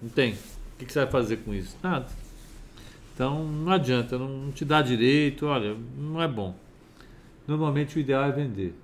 Não 0.00 0.10
tem. 0.10 0.32
O 0.32 0.84
que 0.84 0.92
você 0.92 1.00
vai 1.00 1.10
fazer 1.10 1.38
com 1.38 1.54
isso? 1.54 1.76
Nada. 1.82 2.06
Então 3.14 3.44
não 3.44 3.72
adianta, 3.72 4.18
não 4.18 4.50
te 4.50 4.64
dá 4.64 4.82
direito, 4.82 5.46
olha, 5.46 5.76
não 5.96 6.20
é 6.20 6.28
bom. 6.28 6.54
Normalmente 7.46 7.96
o 7.96 8.00
ideal 8.00 8.24
é 8.24 8.32
vender. 8.32 8.74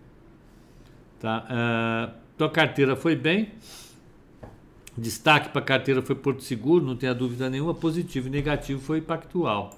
Tá? 1.19 1.45
Uh, 1.49 2.15
tua 2.37 2.51
carteira 2.51 2.95
foi 2.95 3.17
bem. 3.17 3.51
Destaque 4.97 5.51
para 5.51 5.61
a 5.61 5.65
carteira 5.65 6.03
foi 6.03 6.17
Porto 6.17 6.43
Seguro, 6.43 6.85
não 6.85 6.97
tenha 6.97 7.15
dúvida 7.15 7.49
nenhuma. 7.49 7.75
Positivo 7.75 8.29
e 8.29 8.31
negativo 8.31 8.81
foi 8.81 9.01
Pactual, 9.01 9.71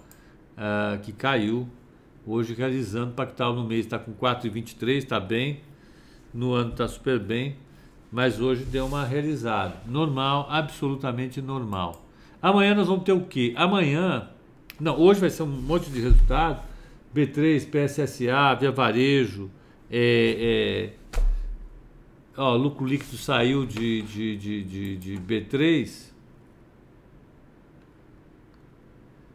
uh, 0.56 0.98
que 1.00 1.12
caiu. 1.12 1.68
Hoje 2.26 2.54
realizando, 2.54 3.12
Pactual 3.12 3.54
no 3.54 3.64
mês 3.64 3.86
está 3.86 3.98
com 3.98 4.12
4,23, 4.12 4.96
está 4.96 5.18
bem. 5.18 5.60
No 6.32 6.54
ano 6.54 6.70
está 6.70 6.86
super 6.86 7.18
bem. 7.18 7.56
Mas 8.10 8.40
hoje 8.40 8.64
deu 8.64 8.86
uma 8.86 9.04
realizada. 9.04 9.74
Normal, 9.86 10.46
absolutamente 10.50 11.40
normal. 11.40 12.06
Amanhã 12.42 12.74
nós 12.74 12.86
vamos 12.86 13.04
ter 13.04 13.12
o 13.12 13.22
quê? 13.22 13.52
Amanhã, 13.56 14.28
não, 14.80 14.98
hoje 14.98 15.20
vai 15.20 15.30
ser 15.30 15.42
um 15.42 15.46
monte 15.46 15.90
de 15.90 16.00
resultado. 16.00 16.62
B3, 17.14 17.66
PSSA, 17.66 18.54
Via 18.58 18.70
Varejo, 18.70 19.50
é, 19.90 20.92
é, 21.12 21.20
Ó, 22.42 22.56
lucro 22.56 22.86
líquido 22.86 23.18
saiu 23.18 23.66
de, 23.66 24.00
de, 24.00 24.34
de, 24.38 24.64
de, 24.64 24.96
de 24.96 25.16
B3. 25.18 26.10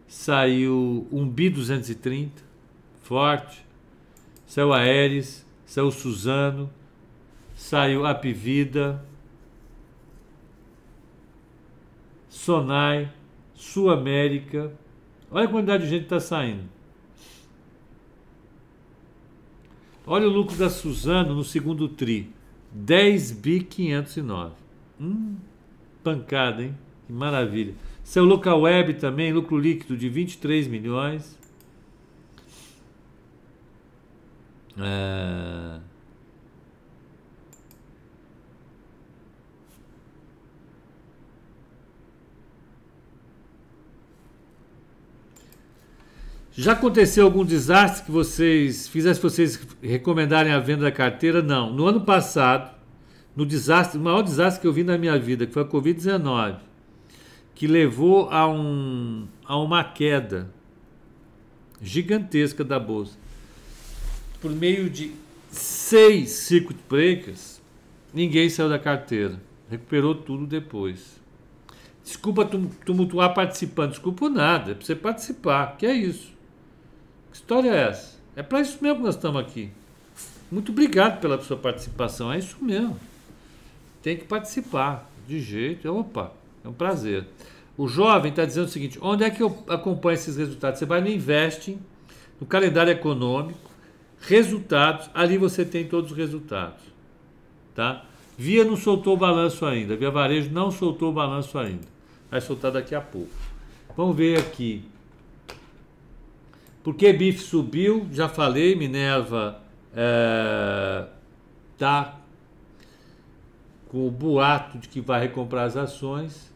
Saiu 0.07 1.07
um 1.11 1.29
BI 1.29 1.51
230, 1.51 2.41
forte. 3.03 3.63
Saiu 4.47 4.73
a 4.73 4.79
Aeres, 4.79 5.45
saiu 5.67 5.91
Suzano, 5.91 6.67
saiu 7.53 8.07
Apivida, 8.07 9.05
Sonai, 12.27 13.13
Sul 13.53 13.91
América. 13.91 14.73
Olha 15.29 15.45
a 15.45 15.51
quantidade 15.51 15.83
de 15.83 15.89
gente 15.89 16.05
está 16.05 16.19
saindo. 16.19 16.67
Olha 20.07 20.27
o 20.27 20.31
lucro 20.31 20.55
da 20.55 20.71
Suzano 20.71 21.35
no 21.35 21.43
segundo 21.43 21.87
TRI. 21.87 22.33
10 22.75 23.31
bi 23.31 23.63
509. 23.63 24.53
Hum, 24.99 25.37
pancada, 26.03 26.61
hein? 26.61 26.77
Que 27.07 27.13
maravilha. 27.13 27.73
Seu 28.03 28.25
local 28.25 28.61
web 28.61 28.95
também, 28.95 29.31
lucro 29.31 29.57
líquido 29.57 29.95
de 29.95 30.09
23 30.09 30.67
milhões. 30.67 31.39
É... 34.77 35.79
Já 46.57 46.71
aconteceu 46.71 47.25
algum 47.25 47.43
desastre 47.43 48.05
que 48.05 48.11
vocês 48.11 48.87
fizesse 48.87 49.21
vocês 49.21 49.59
recomendarem 49.81 50.53
a 50.53 50.59
venda 50.59 50.83
da 50.83 50.91
carteira? 50.91 51.41
Não. 51.41 51.73
No 51.73 51.85
ano 51.85 52.01
passado, 52.01 52.73
no 53.35 53.45
desastre, 53.45 53.99
o 53.99 54.01
maior 54.01 54.21
desastre 54.21 54.61
que 54.61 54.67
eu 54.67 54.71
vi 54.71 54.81
na 54.81 54.97
minha 54.97 55.19
vida, 55.19 55.45
que 55.45 55.51
foi 55.51 55.63
a 55.63 55.65
Covid-19, 55.65 56.55
que 57.53 57.67
levou 57.67 58.29
a, 58.29 58.47
um, 58.47 59.27
a 59.43 59.57
uma 59.59 59.83
queda 59.83 60.49
gigantesca 61.81 62.63
da 62.63 62.79
bolsa. 62.79 63.17
Por 64.39 64.51
meio 64.51 64.89
de 64.89 65.11
seis 65.49 66.29
circuit 66.29 66.79
breakers, 66.89 67.61
ninguém 68.13 68.49
saiu 68.49 68.69
da 68.69 68.79
carteira. 68.79 69.41
Recuperou 69.69 70.15
tudo 70.15 70.47
depois. 70.47 71.19
Desculpa 72.01 72.49
tumultuar 72.85 73.33
participando. 73.33 73.89
Desculpa 73.89 74.29
nada. 74.29 74.71
É 74.71 74.73
para 74.73 74.85
você 74.85 74.95
participar. 74.95 75.75
Que 75.75 75.85
é 75.85 75.93
isso? 75.93 76.34
Que 77.35 77.39
história 77.39 77.69
é 77.69 77.89
essa? 77.89 78.17
É 78.33 78.41
para 78.41 78.61
isso 78.61 78.77
mesmo 78.81 78.99
que 78.99 79.03
nós 79.03 79.15
estamos 79.15 79.41
aqui. 79.41 79.69
Muito 80.49 80.71
obrigado 80.71 81.19
pela 81.19 81.37
sua 81.41 81.57
participação. 81.57 82.31
É 82.31 82.39
isso 82.39 82.55
mesmo. 82.61 82.97
Tem 84.01 84.15
que 84.15 84.23
participar. 84.23 85.11
De 85.27 85.41
jeito. 85.41 85.93
Opa, 85.93 86.31
é 86.63 86.69
um 86.69 86.73
prazer. 86.73 87.25
O 87.77 87.89
jovem 87.89 88.29
está 88.29 88.45
dizendo 88.45 88.67
o 88.67 88.69
seguinte: 88.69 88.97
onde 89.01 89.25
é 89.25 89.29
que 89.29 89.43
eu 89.43 89.65
acompanho 89.67 90.13
esses 90.13 90.37
resultados? 90.37 90.79
Você 90.79 90.85
vai 90.85 91.01
no 91.01 91.09
Investing, 91.09 91.77
no 92.39 92.47
calendário 92.47 92.93
econômico, 92.93 93.69
resultados, 94.21 95.09
ali 95.13 95.37
você 95.37 95.65
tem 95.65 95.85
todos 95.85 96.11
os 96.11 96.17
resultados. 96.17 96.81
Tá? 97.75 98.05
Via 98.37 98.63
não 98.63 98.77
soltou 98.77 99.15
o 99.15 99.17
balanço 99.17 99.65
ainda, 99.65 99.97
Via 99.97 100.09
Varejo 100.09 100.51
não 100.51 100.71
soltou 100.71 101.09
o 101.09 101.13
balanço 101.13 101.57
ainda. 101.57 101.85
Vai 102.31 102.39
soltar 102.39 102.71
daqui 102.71 102.95
a 102.95 103.01
pouco. 103.01 103.33
Vamos 103.97 104.15
ver 104.15 104.39
aqui. 104.39 104.85
Por 106.85 106.93
que 106.93 107.11
BIF 107.11 107.41
subiu? 107.41 108.07
Já 108.11 108.29
falei, 108.29 108.75
Minerva 108.75 109.59
é, 109.91 111.07
tá 111.79 112.19
com 113.87 114.07
o 114.07 114.11
boato 114.11 114.77
de 114.77 114.87
que 114.87 115.01
vai 115.01 115.19
recomprar 115.19 115.65
as 115.65 115.75
ações. 115.75 116.53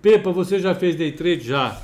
Pepa, 0.00 0.32
você 0.32 0.58
já 0.58 0.74
fez 0.74 0.96
day 0.96 1.12
trade? 1.12 1.42
Já. 1.42 1.78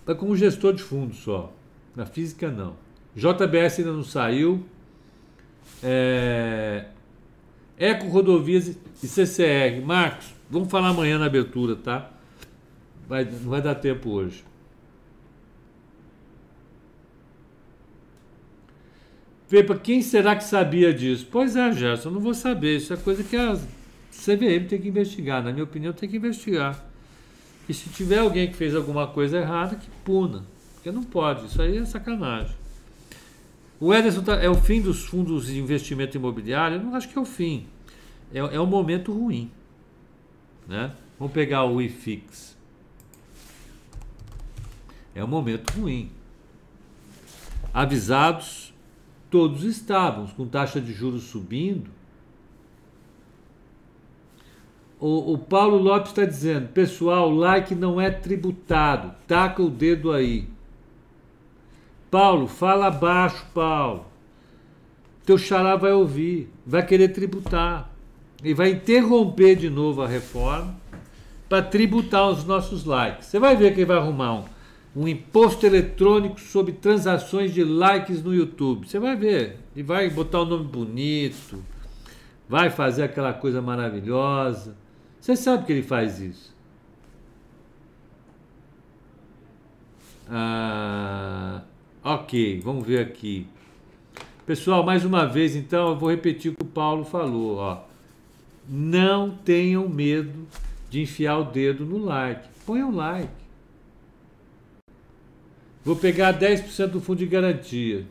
Está 0.00 0.14
como 0.14 0.34
gestor 0.34 0.72
de 0.72 0.82
fundo 0.82 1.14
só. 1.14 1.52
Na 1.94 2.06
física, 2.06 2.50
não. 2.50 2.74
JBS 3.14 3.80
ainda 3.80 3.92
não 3.92 4.04
saiu. 4.04 4.64
É... 5.82 6.86
Eco 7.76 8.06
Rodovias 8.08 8.68
e 9.02 9.06
CCR. 9.06 9.84
Marcos, 9.84 10.32
vamos 10.50 10.70
falar 10.70 10.88
amanhã 10.88 11.18
na 11.18 11.26
abertura, 11.26 11.76
tá? 11.76 12.10
Vai, 13.06 13.26
não 13.26 13.50
vai 13.50 13.60
dar 13.60 13.74
tempo 13.74 14.08
hoje. 14.08 14.42
Pepa, 19.52 19.76
quem 19.76 20.00
será 20.00 20.34
que 20.34 20.44
sabia 20.44 20.94
disso? 20.94 21.28
Pois 21.30 21.56
é, 21.56 21.70
Gerson, 21.72 22.08
eu 22.08 22.14
não 22.14 22.22
vou 22.22 22.32
saber. 22.32 22.78
Isso 22.78 22.94
é 22.94 22.96
coisa 22.96 23.22
que 23.22 23.36
a 23.36 23.54
CVM 24.10 24.66
tem 24.66 24.80
que 24.80 24.88
investigar. 24.88 25.44
Na 25.44 25.52
minha 25.52 25.64
opinião, 25.64 25.92
tem 25.92 26.08
que 26.08 26.16
investigar. 26.16 26.82
E 27.68 27.74
se 27.74 27.90
tiver 27.90 28.20
alguém 28.20 28.50
que 28.50 28.56
fez 28.56 28.74
alguma 28.74 29.06
coisa 29.08 29.36
errada, 29.36 29.76
que 29.76 29.90
puna. 30.06 30.42
Porque 30.72 30.90
não 30.90 31.02
pode. 31.02 31.44
Isso 31.44 31.60
aí 31.60 31.76
é 31.76 31.84
sacanagem. 31.84 32.56
O 33.78 33.92
Ederson 33.92 34.22
tá, 34.22 34.36
é 34.36 34.48
o 34.48 34.54
fim 34.54 34.80
dos 34.80 35.04
fundos 35.04 35.48
de 35.48 35.60
investimento 35.60 36.16
imobiliário? 36.16 36.78
Eu 36.78 36.82
não 36.82 36.94
acho 36.94 37.10
que 37.10 37.18
é 37.18 37.20
o 37.20 37.26
fim. 37.26 37.66
É, 38.32 38.38
é 38.38 38.58
um 38.58 38.64
momento 38.64 39.12
ruim. 39.12 39.50
Né? 40.66 40.92
Vamos 41.18 41.34
pegar 41.34 41.66
o 41.66 41.78
IFIX. 41.78 42.56
É 45.14 45.22
um 45.22 45.28
momento 45.28 45.78
ruim. 45.78 46.10
Avisados 47.74 48.61
todos 49.32 49.64
estávamos, 49.64 50.30
com 50.32 50.46
taxa 50.46 50.78
de 50.78 50.92
juros 50.92 51.22
subindo. 51.22 51.90
O, 55.00 55.32
o 55.32 55.38
Paulo 55.38 55.78
Lopes 55.78 56.10
está 56.10 56.26
dizendo, 56.26 56.68
pessoal, 56.68 57.30
like 57.30 57.74
não 57.74 57.98
é 57.98 58.10
tributado, 58.10 59.14
taca 59.26 59.62
o 59.62 59.70
dedo 59.70 60.12
aí. 60.12 60.46
Paulo, 62.10 62.46
fala 62.46 62.90
baixo, 62.90 63.44
Paulo. 63.54 64.04
Teu 65.24 65.38
xará 65.38 65.76
vai 65.76 65.92
ouvir, 65.92 66.52
vai 66.66 66.84
querer 66.84 67.08
tributar. 67.08 67.90
E 68.44 68.52
vai 68.52 68.72
interromper 68.72 69.56
de 69.56 69.70
novo 69.70 70.02
a 70.02 70.08
reforma 70.08 70.76
para 71.48 71.62
tributar 71.62 72.28
os 72.28 72.44
nossos 72.44 72.84
likes. 72.84 73.28
Você 73.28 73.38
vai 73.38 73.56
ver 73.56 73.72
que 73.72 73.80
ele 73.80 73.86
vai 73.86 73.96
arrumar 73.96 74.34
um 74.34 74.44
um 74.94 75.08
imposto 75.08 75.64
eletrônico 75.64 76.38
sobre 76.38 76.72
transações 76.72 77.52
de 77.52 77.64
likes 77.64 78.22
no 78.22 78.34
YouTube. 78.34 78.86
Você 78.86 78.98
vai 78.98 79.16
ver. 79.16 79.58
E 79.74 79.82
vai 79.82 80.10
botar 80.10 80.40
o 80.40 80.44
um 80.44 80.48
nome 80.48 80.64
bonito. 80.64 81.62
Vai 82.48 82.68
fazer 82.70 83.02
aquela 83.02 83.32
coisa 83.32 83.62
maravilhosa. 83.62 84.76
Você 85.20 85.34
sabe 85.34 85.64
que 85.64 85.72
ele 85.72 85.82
faz 85.82 86.20
isso. 86.20 86.52
Ah, 90.28 91.62
ok, 92.04 92.60
vamos 92.60 92.86
ver 92.86 93.00
aqui. 93.00 93.46
Pessoal, 94.44 94.84
mais 94.84 95.04
uma 95.04 95.26
vez, 95.26 95.54
então, 95.54 95.90
eu 95.90 95.96
vou 95.96 96.10
repetir 96.10 96.52
o 96.52 96.56
que 96.56 96.62
o 96.62 96.66
Paulo 96.66 97.04
falou. 97.04 97.56
Ó. 97.56 97.82
Não 98.68 99.30
tenham 99.30 99.88
medo 99.88 100.46
de 100.90 101.00
enfiar 101.00 101.38
o 101.38 101.44
dedo 101.44 101.86
no 101.86 101.98
like. 101.98 102.48
Põe 102.66 102.82
um 102.82 102.94
like. 102.94 103.41
Vou 105.84 105.96
pegar 105.96 106.38
10% 106.38 106.86
do 106.88 107.00
fundo 107.00 107.18
de 107.18 107.26
garantia. 107.26 108.06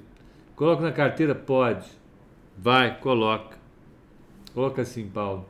Coloca 0.56 0.82
na 0.82 0.92
carteira? 0.92 1.34
Pode. 1.34 1.88
Vai, 2.58 3.00
coloca. 3.00 3.58
Coloca 4.54 4.82
assim, 4.82 5.08
Paulo. 5.08 5.46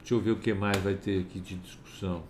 Deixa 0.00 0.14
eu 0.14 0.20
ver 0.20 0.32
o 0.32 0.36
que 0.36 0.52
mais 0.52 0.76
vai 0.78 0.94
ter 0.94 1.20
aqui 1.20 1.38
de 1.38 1.54
discussão. 1.54 2.24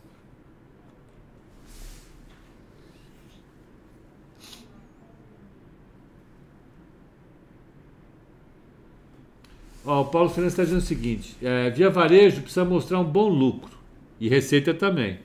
Ó, 9.87 10.03
o 10.03 10.05
Paulo 10.05 10.29
Fernandes 10.29 10.53
está 10.53 10.63
dizendo 10.63 10.79
o 10.79 10.83
seguinte: 10.83 11.37
é, 11.43 11.71
via 11.71 11.91
varejo 11.91 12.43
precisa 12.43 12.65
mostrar 12.65 13.01
um 13.01 13.05
bom 13.05 13.29
lucro 13.29 13.77
e 14.21 14.29
receita 14.29 14.73
também 14.75 15.19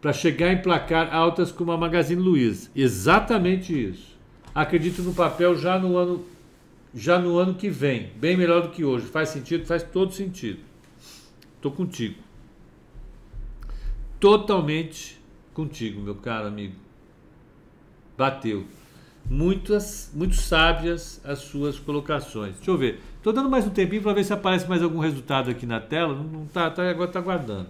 para 0.00 0.12
chegar 0.12 0.48
a 0.48 0.52
emplacar 0.52 1.14
altas 1.14 1.50
como 1.50 1.72
a 1.72 1.76
Magazine 1.76 2.20
Luiza. 2.20 2.70
Exatamente 2.74 3.72
isso. 3.72 4.16
Acredito 4.54 5.02
no 5.02 5.14
papel 5.14 5.56
já 5.56 5.78
no 5.78 5.96
ano 5.96 6.24
já 6.94 7.18
no 7.18 7.38
ano 7.38 7.54
que 7.54 7.68
vem, 7.68 8.10
bem 8.16 8.36
melhor 8.36 8.62
do 8.62 8.70
que 8.70 8.84
hoje. 8.84 9.06
Faz 9.06 9.28
sentido? 9.28 9.66
Faz 9.66 9.82
todo 9.82 10.12
sentido. 10.12 10.60
Tô 11.60 11.70
contigo. 11.70 12.16
Totalmente 14.18 15.20
contigo, 15.52 16.00
meu 16.00 16.14
caro 16.14 16.48
amigo. 16.48 16.74
Bateu. 18.16 18.64
Muitas, 19.30 20.10
muito 20.14 20.34
sábias 20.34 21.20
as 21.24 21.40
suas 21.40 21.78
colocações. 21.78 22.56
Deixa 22.56 22.70
eu 22.70 22.78
ver. 22.78 23.00
Tô 23.22 23.30
dando 23.30 23.50
mais 23.50 23.66
um 23.66 23.70
tempinho 23.70 24.02
para 24.02 24.14
ver 24.14 24.24
se 24.24 24.32
aparece 24.32 24.66
mais 24.68 24.82
algum 24.82 24.98
resultado 24.98 25.50
aqui 25.50 25.66
na 25.66 25.80
tela. 25.80 26.14
Não, 26.14 26.24
não 26.24 26.46
tá, 26.46 26.70
tá 26.70 26.88
agora 26.88 27.10
tá 27.10 27.18
aguardando. 27.18 27.68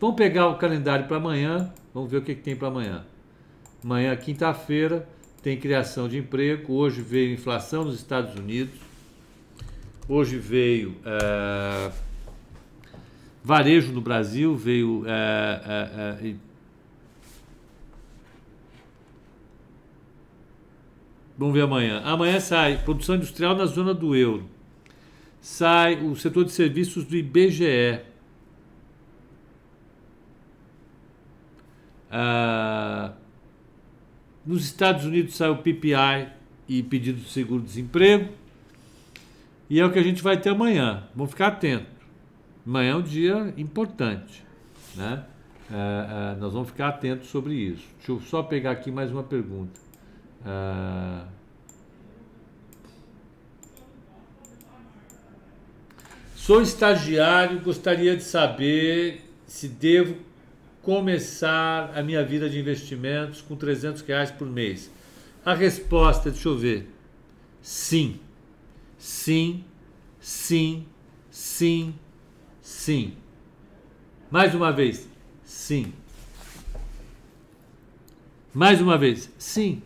Vamos 0.00 0.16
pegar 0.16 0.48
o 0.48 0.56
calendário 0.56 1.06
para 1.06 1.18
amanhã. 1.18 1.70
Vamos 1.92 2.10
ver 2.10 2.16
o 2.16 2.22
que, 2.22 2.34
que 2.34 2.40
tem 2.40 2.56
para 2.56 2.68
amanhã. 2.68 3.04
Amanhã, 3.84 4.16
quinta-feira, 4.16 5.06
tem 5.42 5.60
criação 5.60 6.08
de 6.08 6.16
emprego. 6.16 6.72
Hoje 6.72 7.02
veio 7.02 7.34
inflação 7.34 7.84
nos 7.84 7.96
Estados 7.96 8.34
Unidos. 8.34 8.80
Hoje 10.08 10.38
veio 10.38 10.96
é, 11.04 11.92
varejo 13.44 13.92
no 13.92 14.00
Brasil. 14.00 14.56
Veio. 14.56 15.04
É, 15.06 16.18
é, 16.24 16.34
Vamos 21.36 21.54
ver 21.54 21.62
amanhã. 21.62 22.00
Amanhã 22.06 22.40
sai 22.40 22.78
produção 22.82 23.16
industrial 23.16 23.54
na 23.54 23.66
zona 23.66 23.92
do 23.92 24.16
euro. 24.16 24.48
Sai 25.42 26.02
o 26.02 26.16
setor 26.16 26.46
de 26.46 26.52
serviços 26.52 27.04
do 27.04 27.14
IBGE. 27.16 28.09
Ah, 32.10 33.12
nos 34.44 34.64
Estados 34.64 35.04
Unidos 35.04 35.36
saiu 35.36 35.56
PPI 35.58 36.28
e 36.68 36.82
pedido 36.82 37.20
de 37.20 37.28
seguro-desemprego. 37.28 38.32
E 39.68 39.78
é 39.78 39.86
o 39.86 39.92
que 39.92 39.98
a 39.98 40.02
gente 40.02 40.22
vai 40.22 40.36
ter 40.36 40.48
amanhã. 40.48 41.04
Vamos 41.14 41.30
ficar 41.30 41.48
atento. 41.48 41.86
Amanhã 42.66 42.92
é 42.92 42.96
um 42.96 43.02
dia 43.02 43.54
importante. 43.56 44.44
Né? 44.96 45.24
Ah, 45.70 46.32
ah, 46.32 46.36
nós 46.40 46.52
vamos 46.52 46.68
ficar 46.68 46.88
atentos 46.88 47.28
sobre 47.28 47.54
isso. 47.54 47.86
Deixa 47.98 48.12
eu 48.12 48.20
só 48.20 48.42
pegar 48.42 48.72
aqui 48.72 48.90
mais 48.90 49.12
uma 49.12 49.22
pergunta. 49.22 49.78
Sou 56.34 56.62
estagiário, 56.62 57.60
gostaria 57.60 58.16
de 58.16 58.24
saber 58.24 59.30
se 59.46 59.68
devo 59.68 60.16
começar 60.82 61.92
a 61.94 62.02
minha 62.02 62.24
vida 62.24 62.48
de 62.48 62.58
investimentos 62.58 63.40
com 63.40 63.56
300 63.56 64.02
reais 64.02 64.30
por 64.30 64.46
mês? 64.46 64.90
A 65.44 65.54
resposta, 65.54 66.30
deixa 66.30 66.48
eu 66.48 66.56
ver. 66.56 66.90
Sim. 67.62 68.20
Sim, 68.98 69.64
sim, 70.20 70.84
sim, 71.30 71.94
sim. 72.60 73.14
Mais 74.30 74.54
uma 74.54 74.70
vez, 74.70 75.08
sim. 75.42 75.92
Mais 78.52 78.80
uma 78.80 78.98
vez, 78.98 79.32
sim. 79.38 79.82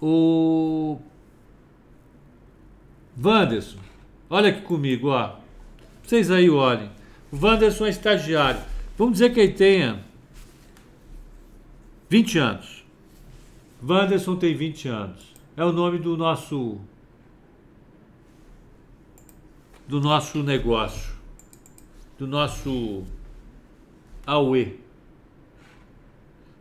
O 0.00 0.98
Wanderson, 3.22 3.78
olha 4.30 4.48
aqui 4.48 4.62
comigo, 4.62 5.08
ó. 5.08 5.36
Vocês 6.02 6.30
aí 6.30 6.48
olhem. 6.48 6.90
Wanderson 7.40 7.86
é 7.86 7.90
estagiário. 7.90 8.62
Vamos 8.96 9.14
dizer 9.14 9.34
que 9.34 9.40
ele 9.40 9.52
tenha 9.52 10.04
20 12.08 12.38
anos. 12.38 12.84
Wanderson 13.82 14.36
tem 14.36 14.54
20 14.54 14.88
anos. 14.88 15.34
É 15.56 15.64
o 15.64 15.72
nome 15.72 15.98
do 15.98 16.16
nosso 16.16 16.80
do 19.86 20.00
nosso 20.00 20.42
negócio, 20.42 21.12
do 22.18 22.26
nosso 22.26 23.04
AUE. 24.26 24.80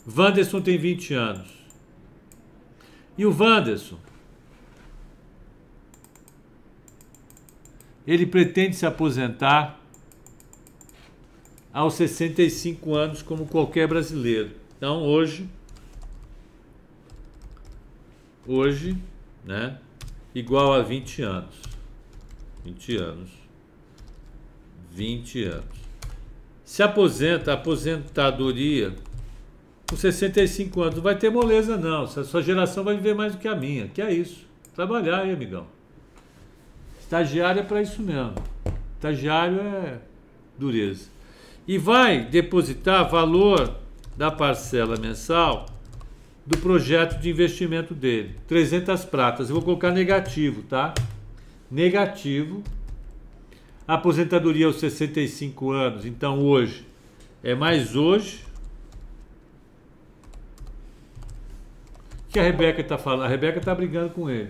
Wanderson 0.06 0.60
tem 0.60 0.78
20 0.78 1.14
anos. 1.14 1.48
E 3.18 3.26
o 3.26 3.32
Wanderson, 3.32 3.98
ele 8.06 8.26
pretende 8.26 8.76
se 8.76 8.86
aposentar 8.86 9.83
aos 11.74 11.96
65 11.96 12.94
anos, 12.94 13.24
como 13.24 13.48
qualquer 13.48 13.88
brasileiro. 13.88 14.52
Então, 14.78 15.02
hoje, 15.02 15.50
hoje, 18.46 18.96
né, 19.44 19.80
igual 20.36 20.74
a 20.74 20.84
20 20.84 21.24
anos. 21.24 21.56
20 22.64 22.98
anos. 22.98 23.30
20 24.92 25.44
anos. 25.46 25.84
Se 26.64 26.84
aposenta, 26.84 27.54
aposentadoria 27.54 28.94
com 29.90 29.96
65 29.96 30.82
anos, 30.82 30.96
não 30.96 31.04
vai 31.04 31.18
ter 31.18 31.30
moleza 31.30 31.78
não. 31.78 32.04
A 32.04 32.08
sua 32.08 32.42
geração 32.42 32.84
vai 32.84 32.96
viver 32.96 33.14
mais 33.14 33.34
do 33.34 33.40
que 33.40 33.48
a 33.48 33.56
minha. 33.56 33.88
Que 33.88 34.02
é 34.02 34.14
isso. 34.14 34.46
Trabalhar, 34.76 35.26
hein, 35.26 35.34
amigão. 35.34 35.68
Estagiário 37.00 37.60
é 37.60 37.64
para 37.64 37.82
isso 37.82 38.02
mesmo. 38.02 38.34
Estagiário 38.96 39.60
é 39.60 40.00
dureza. 40.58 41.10
E 41.68 41.78
vai 41.78 42.26
depositar 42.26 43.10
valor 43.10 43.78
da 44.18 44.30
parcela 44.30 44.98
mensal 44.98 45.66
do 46.46 46.58
projeto 46.58 47.20
de 47.20 47.30
investimento 47.30 47.94
dele. 47.94 48.36
300 48.48 49.06
pratas. 49.06 49.50
Eu 49.50 49.56
vou 49.56 49.64
colocar 49.64 49.92
negativo, 49.92 50.62
tá? 50.64 50.94
Negativo. 51.72 52.64
Aposentadoria 53.88 54.66
aos 54.66 54.80
65 54.80 55.72
anos. 55.72 56.06
Então 56.06 56.40
hoje 56.40 56.86
é 57.44 57.56
mais 57.56 57.96
hoje 57.96 58.44
que 62.34 62.40
a 62.40 62.44
Rebeca 62.44 62.82
está 62.82 62.98
falando? 62.98 63.26
A 63.26 63.28
Rebeca 63.28 63.60
está 63.60 63.76
brigando 63.76 64.10
com 64.10 64.28
ele. 64.28 64.50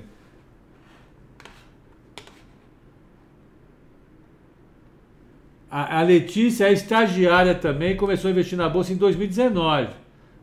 A, 5.76 6.02
a 6.02 6.02
Letícia 6.04 6.66
é 6.66 6.72
estagiária 6.72 7.56
também, 7.56 7.98
começou 7.98 8.28
a 8.28 8.32
investir 8.32 8.56
na 8.56 8.70
bolsa 8.70 8.94
em 8.94 8.96
2019. 8.96 9.90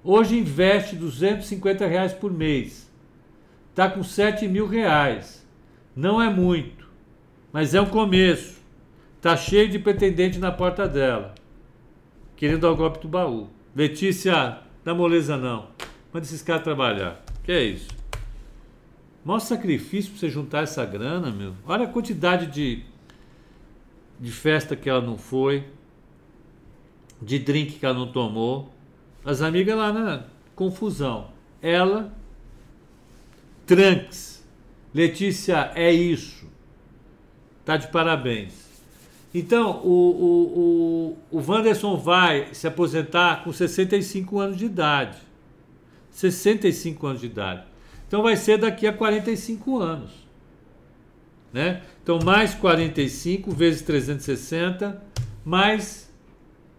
Hoje 0.03 0.37
investe 0.37 0.97
250 0.97 1.87
reais 1.87 2.13
por 2.13 2.33
mês. 2.33 2.91
Está 3.71 3.89
com 3.89 4.03
7 4.03 4.49
mil 4.49 4.67
reais. 4.67 5.47
Não 5.95 6.21
é 6.21 6.29
muito, 6.29 6.85
mas 7.53 7.77
é 7.77 7.81
um 7.81 7.87
começo. 7.87 8.61
Está 9.19 9.37
cheio 9.37 9.69
de 9.69 9.79
pretendente 9.79 10.41
na 10.41 10.51
porta 10.51 10.89
dela, 10.89 11.33
querendo 12.35 12.63
dar 12.63 12.73
o 12.73 12.77
golpe 12.77 12.99
do 12.99 13.07
baú. 13.07 13.47
Letícia, 13.73 14.59
dá 14.85 14.93
moleza 14.93 15.37
não. 15.37 15.69
Manda 16.13 16.27
esses 16.27 16.43
caras 16.43 16.65
trabalhar. 16.65 17.23
Que 17.45 17.53
é 17.53 17.63
isso? 17.63 17.87
Maior 19.25 19.39
sacrifício 19.39 20.11
para 20.11 20.19
você 20.19 20.29
juntar 20.29 20.65
essa 20.65 20.85
grana, 20.85 21.31
meu. 21.31 21.55
Olha 21.65 21.85
a 21.85 21.89
quantidade 21.89 22.49
de, 22.49 22.83
de 24.21 24.31
festa 24.31 24.77
que 24.77 24.89
ela 24.89 25.01
não 25.01 25.17
foi, 25.17 25.65
de 27.21 27.39
drink 27.39 27.79
que 27.79 27.87
ela 27.87 27.95
não 27.95 28.13
tomou. 28.13 28.71
As 29.25 29.41
amigas 29.41 29.77
lá 29.77 29.93
na 29.93 30.25
confusão. 30.55 31.29
Ela, 31.63 32.13
tranks. 33.67 34.45
Letícia, 34.93 35.73
é 35.75 35.93
isso. 35.93 36.47
Tá 37.65 37.77
de 37.77 37.89
parabéns. 37.89 38.69
Então, 39.33 39.81
o, 39.85 41.17
o, 41.31 41.31
o, 41.33 41.39
o 41.39 41.51
Wanderson 41.51 41.97
vai 41.97 42.53
se 42.53 42.67
aposentar 42.67 43.45
com 43.45 43.53
65 43.53 44.39
anos 44.39 44.57
de 44.57 44.65
idade. 44.67 45.19
65 46.11 47.07
anos 47.07 47.21
de 47.21 47.27
idade. 47.27 47.65
Então 48.09 48.23
vai 48.23 48.37
ser 48.37 48.59
daqui 48.59 48.89
a 48.89 48.93
45 48.93 49.79
anos. 49.79 50.11
Né? 51.53 51.83
Então 52.03 52.19
mais 52.25 52.55
45 52.55 53.51
vezes 53.51 53.83
360 53.83 55.03
mais 55.45 56.11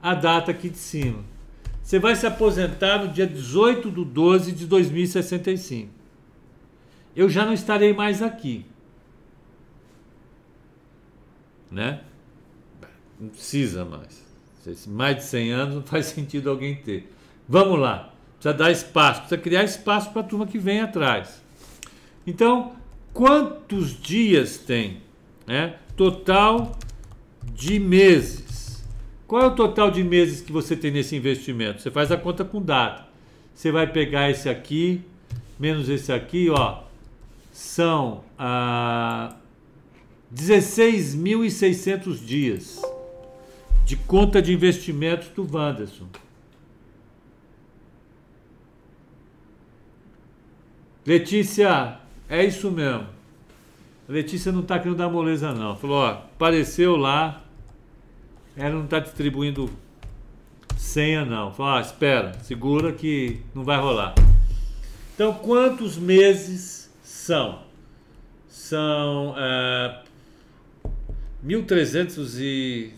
a 0.01 0.15
data 0.15 0.51
aqui 0.51 0.69
de 0.69 0.77
cima. 0.77 1.23
Você 1.84 1.99
vai 1.99 2.15
se 2.15 2.25
aposentar 2.25 2.99
no 2.99 3.10
dia 3.10 3.27
18 3.27 3.91
de 3.91 4.05
12 4.05 4.51
de 4.51 4.65
2065. 4.65 5.91
Eu 7.15 7.29
já 7.29 7.45
não 7.45 7.53
estarei 7.53 7.93
mais 7.93 8.21
aqui. 8.21 8.65
Né? 11.69 12.01
Não 13.19 13.29
precisa 13.29 13.84
mais. 13.84 14.25
Mais 14.88 15.17
de 15.17 15.23
100 15.23 15.51
anos 15.51 15.75
não 15.75 15.84
faz 15.84 16.07
sentido 16.15 16.49
alguém 16.49 16.75
ter. 16.75 17.12
Vamos 17.47 17.79
lá. 17.79 18.13
Precisa 18.36 18.53
dar 18.53 18.71
espaço, 18.71 19.21
precisa 19.21 19.41
criar 19.41 19.63
espaço 19.63 20.12
para 20.12 20.21
a 20.21 20.23
turma 20.23 20.47
que 20.47 20.57
vem 20.57 20.81
atrás. 20.81 21.43
Então, 22.25 22.75
quantos 23.13 24.00
dias 24.00 24.58
tem? 24.58 25.02
Né? 25.45 25.76
Total 25.95 26.78
de 27.54 27.80
meses. 27.80 28.84
Qual 29.28 29.41
é 29.41 29.45
o 29.45 29.56
total 29.56 29.89
de 29.89 30.04
meses 30.04 30.41
que 30.41 30.52
você 30.52 30.76
tem 30.76 30.91
nesse 30.91 31.15
investimento? 31.15 31.82
Você 31.82 31.89
faz 31.89 32.12
a 32.12 32.17
conta 32.17 32.43
com 32.43 32.62
data. 32.62 33.06
Você 33.54 33.71
vai 33.71 33.88
pegar 33.88 34.30
esse 34.30 34.50
aqui, 34.50 35.02
menos 35.60 35.88
esse 35.88 36.12
aqui, 36.12 36.50
ó. 36.50 36.82
São 37.52 38.24
ah, 38.38 39.36
16.600 40.34 42.26
dias 42.26 42.82
de 43.86 43.95
conta 43.95 44.41
de 44.41 44.54
investimentos 44.54 45.28
do 45.30 45.47
Wanderson. 45.50 46.08
Letícia, 51.06 52.01
é 52.32 52.46
isso 52.46 52.72
mesmo. 52.72 53.08
A 54.08 54.12
Letícia 54.12 54.54
não 54.54 54.62
está 54.62 54.80
querendo 54.80 54.98
dar 54.98 55.10
moleza, 55.10 55.54
não. 55.54 55.76
Falou, 55.76 55.98
ó, 55.98 56.10
apareceu 56.12 56.96
lá, 56.96 57.44
ela 58.56 58.76
não 58.76 58.86
está 58.86 59.00
distribuindo 59.00 59.70
senha, 60.78 61.26
não. 61.26 61.54
Falou, 61.54 61.80
espera, 61.82 62.34
segura 62.39 62.94
que 62.94 63.41
não 63.54 63.65
vai 63.65 63.78
rolar. 63.78 64.15
Então, 65.13 65.34
quantos 65.34 65.98
meses 65.98 66.89
são? 67.04 67.63
São 68.48 69.36
é, 69.38 70.02
1.300 71.46 72.39
e... 72.39 72.94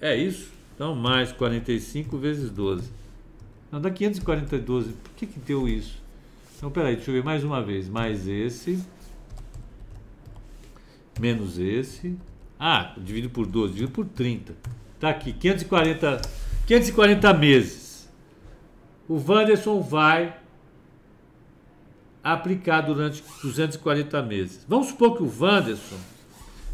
É 0.00 0.16
isso? 0.16 0.52
Então, 0.74 0.94
mais 0.94 1.30
45 1.30 2.18
vezes 2.18 2.50
12. 2.50 2.98
Não, 3.70 3.80
dá 3.80 3.90
542. 3.90 4.86
Por 4.86 5.12
que, 5.16 5.26
que 5.26 5.38
deu 5.40 5.68
isso? 5.68 6.02
Então, 6.56 6.70
peraí, 6.70 6.96
deixa 6.96 7.10
eu 7.10 7.14
ver 7.14 7.24
mais 7.24 7.44
uma 7.44 7.62
vez. 7.62 7.88
Mais 7.88 8.26
esse. 8.26 8.82
Menos 11.20 11.58
esse. 11.58 12.16
Ah, 12.58 12.94
dividido 12.96 13.30
por 13.30 13.46
12, 13.46 13.74
dividido 13.74 13.92
por 13.92 14.06
30. 14.06 14.54
Tá 14.98 15.10
aqui, 15.10 15.32
540, 15.32 16.20
540 16.66 17.34
meses. 17.34 18.08
O 19.08 19.14
Wanderson 19.14 19.80
vai 19.80 20.36
aplicar 22.22 22.80
durante 22.80 23.22
240 23.42 24.22
meses. 24.22 24.64
Vamos 24.68 24.88
supor 24.88 25.16
que 25.16 25.22
o 25.22 25.32
Wanderson 25.40 25.96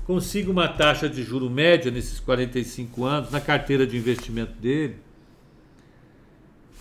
consiga 0.07 0.51
uma 0.51 0.69
taxa 0.69 1.09
de 1.09 1.23
juro 1.23 1.51
média 1.51 1.91
nesses 1.91 2.19
45 2.21 3.05
anos 3.05 3.31
na 3.31 3.41
carteira 3.41 3.87
de 3.87 3.97
investimento 3.97 4.53
dele 4.53 4.97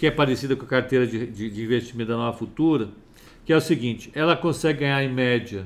que 0.04 0.08
é 0.08 0.12
parecida 0.12 0.54
com 0.54 0.66
a 0.66 0.68
carteira 0.68 1.08
de, 1.08 1.28
de, 1.28 1.50
de 1.50 1.63
investimento 1.63 2.12
da 2.12 2.18
Nova 2.18 2.38
Futura, 2.38 2.89
que 3.46 3.54
é 3.54 3.56
o 3.56 3.62
seguinte: 3.62 4.12
ela 4.13 4.36
consegue 4.36 4.82
ganhar 4.82 5.02
em 5.02 5.08
média 5.08 5.66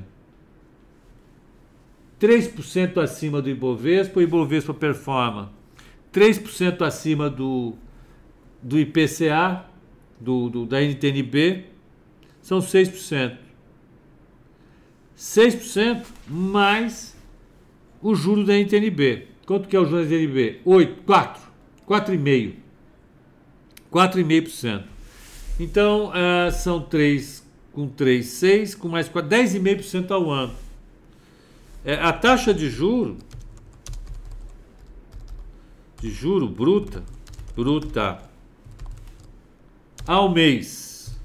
3% 2.20 2.98
acima 2.98 3.42
do 3.42 3.50
Ibovespa, 3.50 4.20
o 4.20 4.22
Ibovespa 4.22 4.72
performa 4.72 5.50
3% 6.12 6.82
acima 6.82 7.28
do, 7.28 7.74
do 8.62 8.78
IPCA, 8.78 9.64
do, 10.20 10.48
do, 10.48 10.66
da 10.66 10.80
NTNB, 10.84 11.64
são 12.40 12.60
6%. 12.60 13.38
6% 15.16 16.06
mais 16.28 17.16
o 18.00 18.14
juro 18.14 18.44
da 18.44 18.54
NTNB. 18.56 19.26
Quanto 19.44 19.66
que 19.66 19.74
é 19.74 19.80
o 19.80 19.84
juro 19.84 20.04
da 20.04 20.08
NTNB? 20.08 20.60
8, 20.64 21.02
4, 21.02 21.42
4,5%. 21.88 22.67
4,5%. 23.92 24.84
Então, 25.58 26.10
uh, 26.10 26.52
são 26.52 26.80
3 26.80 27.46
com 27.72 27.88
3, 27.88 28.26
6, 28.26 28.74
com 28.74 28.88
mais 28.88 29.08
4, 29.08 29.30
10,5% 29.30 30.10
ao 30.10 30.30
ano. 30.30 30.54
É, 31.84 31.94
a 31.94 32.12
taxa 32.12 32.52
de 32.52 32.68
juro 32.68 33.16
de 36.00 36.10
juro 36.10 36.48
bruta, 36.48 37.02
bruta 37.56 38.20
ao 40.06 40.28
mês. 40.28 41.16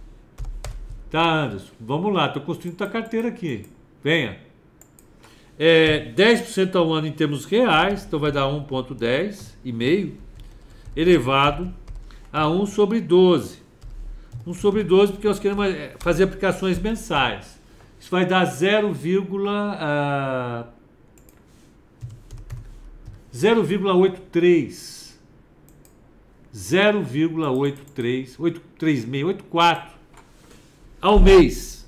Tá, 1.10 1.44
Anderson? 1.44 1.72
Vamos 1.80 2.14
lá, 2.14 2.28
estou 2.28 2.42
construindo 2.42 2.78
tua 2.78 2.88
carteira 2.88 3.28
aqui. 3.28 3.66
Venha. 4.04 4.40
É 5.58 6.12
10% 6.16 6.76
ao 6.76 6.92
ano 6.92 7.06
em 7.06 7.12
termos 7.12 7.46
reais, 7.46 8.04
então 8.04 8.20
vai 8.20 8.32
dar 8.32 8.46
1,10 8.46 9.54
e 9.64 9.72
meio, 9.72 10.18
elevado 10.96 11.72
a 12.34 12.50
1 12.50 12.66
sobre 12.66 13.00
12. 13.00 13.60
1 14.46 14.54
sobre 14.56 14.84
12 14.84 15.14
porque 15.14 15.28
nós 15.28 15.40
queremos 15.40 15.68
é, 15.68 15.96
fazer 16.00 16.24
aplicações 16.24 16.80
mensais. 16.80 17.62
Isso 18.00 18.10
vai 18.10 18.26
dar 18.26 18.44
0, 18.44 18.90
uh, 18.90 18.94
0,83 23.34 25.04
0,83 26.54 28.36
836 28.38 29.24
84 29.24 29.94
ao 31.02 31.20
mês 31.20 31.88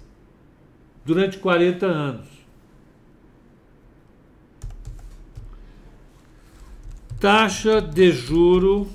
durante 1.06 1.38
40 1.38 1.86
anos. 1.86 2.28
Taxa 7.20 7.82
de 7.82 8.12
juro 8.12 8.90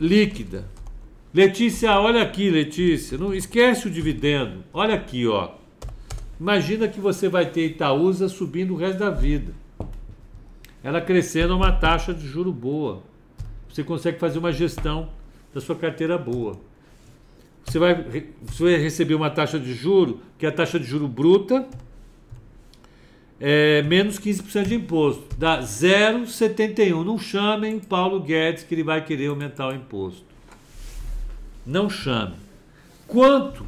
líquida. 0.00 0.64
Letícia, 1.32 1.98
olha 1.98 2.22
aqui, 2.22 2.50
Letícia, 2.50 3.18
não 3.18 3.34
esquece 3.34 3.88
o 3.88 3.90
dividendo. 3.90 4.64
Olha 4.72 4.94
aqui, 4.94 5.26
ó. 5.26 5.50
Imagina 6.40 6.88
que 6.88 7.00
você 7.00 7.28
vai 7.28 7.46
ter 7.46 7.66
Itaúsa 7.66 8.28
subindo 8.28 8.74
o 8.74 8.76
resto 8.76 8.98
da 8.98 9.10
vida 9.10 9.52
ela 10.86 11.00
crescendo 11.00 11.52
a 11.52 11.56
uma 11.56 11.72
taxa 11.72 12.14
de 12.14 12.24
juro 12.28 12.52
boa. 12.52 13.02
Você 13.68 13.82
consegue 13.82 14.20
fazer 14.20 14.38
uma 14.38 14.52
gestão 14.52 15.08
da 15.52 15.60
sua 15.60 15.74
carteira 15.74 16.16
boa. 16.16 16.60
Você 17.64 17.76
vai, 17.76 18.24
você 18.42 18.62
vai 18.62 18.76
receber 18.76 19.16
uma 19.16 19.28
taxa 19.28 19.58
de 19.58 19.74
juro, 19.74 20.20
que 20.38 20.46
é 20.46 20.48
a 20.48 20.52
taxa 20.52 20.78
de 20.78 20.86
juro 20.86 21.08
bruta, 21.08 21.68
é, 23.40 23.82
menos 23.82 24.18
15% 24.18 24.64
de 24.66 24.74
imposto. 24.74 25.24
Dá 25.38 25.60
0,71. 25.60 27.04
Não 27.04 27.18
chamem 27.18 27.78
Paulo 27.78 28.20
Guedes 28.20 28.62
que 28.62 28.74
ele 28.74 28.82
vai 28.82 29.04
querer 29.04 29.28
aumentar 29.28 29.68
o 29.68 29.74
imposto. 29.74 30.24
Não 31.64 31.90
chame. 31.90 32.34
Quanto 33.06 33.64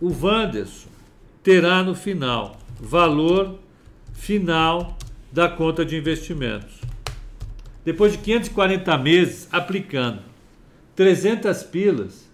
o 0.00 0.10
Wanderson 0.10 0.88
terá 1.42 1.82
no 1.82 1.94
final? 1.94 2.58
Valor 2.80 3.58
final 4.12 4.96
da 5.32 5.48
conta 5.48 5.84
de 5.84 5.96
investimentos. 5.96 6.80
Depois 7.84 8.12
de 8.12 8.18
540 8.18 8.98
meses 8.98 9.48
aplicando 9.50 10.20
300 10.94 11.62
pilas, 11.64 12.28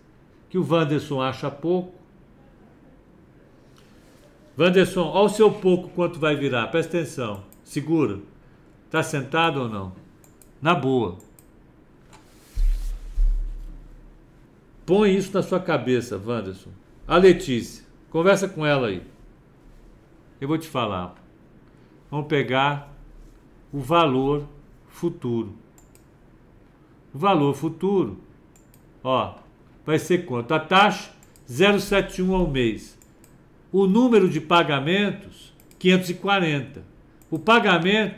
que 0.50 0.58
o 0.58 0.66
Wanderson 0.68 1.22
acha 1.22 1.50
pouco. 1.50 1.97
Wanderson, 4.58 5.02
olha 5.02 5.26
o 5.26 5.28
seu 5.28 5.52
pouco 5.52 5.88
quanto 5.90 6.18
vai 6.18 6.34
virar, 6.34 6.66
presta 6.66 6.98
atenção, 6.98 7.44
segura. 7.62 8.18
Está 8.86 9.04
sentado 9.04 9.60
ou 9.60 9.68
não? 9.68 9.92
Na 10.60 10.74
boa. 10.74 11.18
Põe 14.84 15.14
isso 15.14 15.32
na 15.32 15.42
sua 15.42 15.60
cabeça, 15.60 16.18
Wanderson. 16.18 16.70
A 17.06 17.16
Letícia, 17.16 17.84
conversa 18.10 18.48
com 18.48 18.66
ela 18.66 18.88
aí. 18.88 19.02
Eu 20.40 20.48
vou 20.48 20.58
te 20.58 20.66
falar. 20.66 21.14
Vamos 22.10 22.26
pegar 22.26 22.92
o 23.72 23.78
valor 23.78 24.48
futuro. 24.88 25.54
O 27.14 27.18
valor 27.18 27.54
futuro, 27.54 28.18
ó, 29.04 29.36
vai 29.86 29.98
ser 29.98 30.24
quanto? 30.24 30.52
A 30.52 30.58
taxa 30.58 31.12
0,71 31.48 32.34
ao 32.34 32.48
mês. 32.48 32.97
O 33.72 33.86
número 33.86 34.28
de 34.28 34.40
pagamentos 34.40 35.52
540. 35.78 36.82
O 37.30 37.38
pagamento 37.38 38.16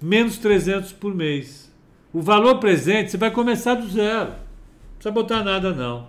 menos 0.00 0.38
300 0.38 0.92
por 0.92 1.14
mês. 1.14 1.70
O 2.12 2.20
valor 2.20 2.58
presente 2.58 3.10
você 3.10 3.16
vai 3.16 3.30
começar 3.30 3.74
do 3.74 3.88
zero. 3.88 4.30
Não 4.30 4.94
precisa 4.94 5.12
botar 5.12 5.44
nada 5.44 5.72
não. 5.74 6.08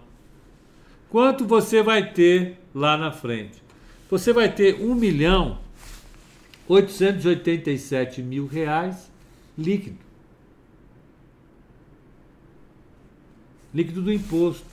Quanto 1.10 1.46
você 1.46 1.84
vai 1.84 2.12
ter 2.12 2.58
lá 2.74 2.98
na 2.98 3.12
frente? 3.12 3.62
Você 4.10 4.34
vai 4.34 4.52
ter 4.52 4.82
1 4.82 4.96
milhão 4.96 5.60
887 6.68 8.22
mil 8.22 8.48
reais 8.48 9.12
líquido. 9.58 9.98
Líquido 13.74 14.02
do 14.02 14.12
imposto. 14.12 14.71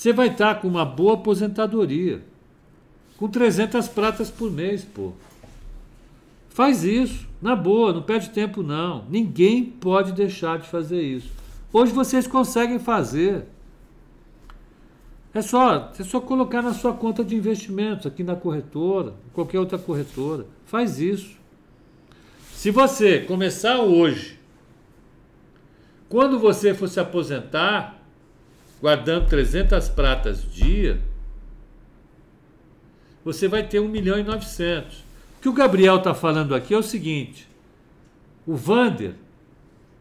Você 0.00 0.14
vai 0.14 0.28
estar 0.28 0.62
com 0.62 0.66
uma 0.66 0.82
boa 0.82 1.12
aposentadoria. 1.12 2.22
Com 3.18 3.28
300 3.28 3.86
pratas 3.88 4.30
por 4.30 4.50
mês, 4.50 4.82
pô. 4.82 5.12
Faz 6.48 6.84
isso, 6.84 7.28
na 7.42 7.54
boa, 7.54 7.92
não 7.92 8.00
perde 8.00 8.30
tempo 8.30 8.62
não. 8.62 9.04
Ninguém 9.10 9.62
pode 9.62 10.12
deixar 10.12 10.58
de 10.58 10.66
fazer 10.66 11.02
isso. 11.02 11.30
Hoje 11.70 11.92
vocês 11.92 12.26
conseguem 12.26 12.78
fazer. 12.78 13.44
É 15.34 15.42
só, 15.42 15.92
é 15.98 16.02
só 16.02 16.18
colocar 16.18 16.62
na 16.62 16.72
sua 16.72 16.94
conta 16.94 17.22
de 17.22 17.36
investimentos, 17.36 18.06
aqui 18.06 18.24
na 18.24 18.34
corretora, 18.34 19.12
qualquer 19.34 19.58
outra 19.58 19.76
corretora. 19.76 20.46
Faz 20.64 20.98
isso. 20.98 21.36
Se 22.54 22.70
você 22.70 23.18
começar 23.18 23.80
hoje, 23.80 24.40
quando 26.08 26.38
você 26.38 26.72
for 26.72 26.88
se 26.88 26.98
aposentar, 26.98 27.99
guardando 28.80 29.28
300 29.28 29.88
pratas 29.88 30.42
dia, 30.50 31.00
você 33.24 33.46
vai 33.48 33.62
ter 33.62 33.80
1 33.80 33.88
milhão 33.88 34.18
e 34.18 34.22
900. 34.22 34.98
O 34.98 35.42
que 35.42 35.48
o 35.48 35.52
Gabriel 35.52 35.96
está 35.96 36.14
falando 36.14 36.54
aqui 36.54 36.74
é 36.74 36.78
o 36.78 36.82
seguinte: 36.82 37.48
o 38.46 38.56
Vander, 38.56 39.12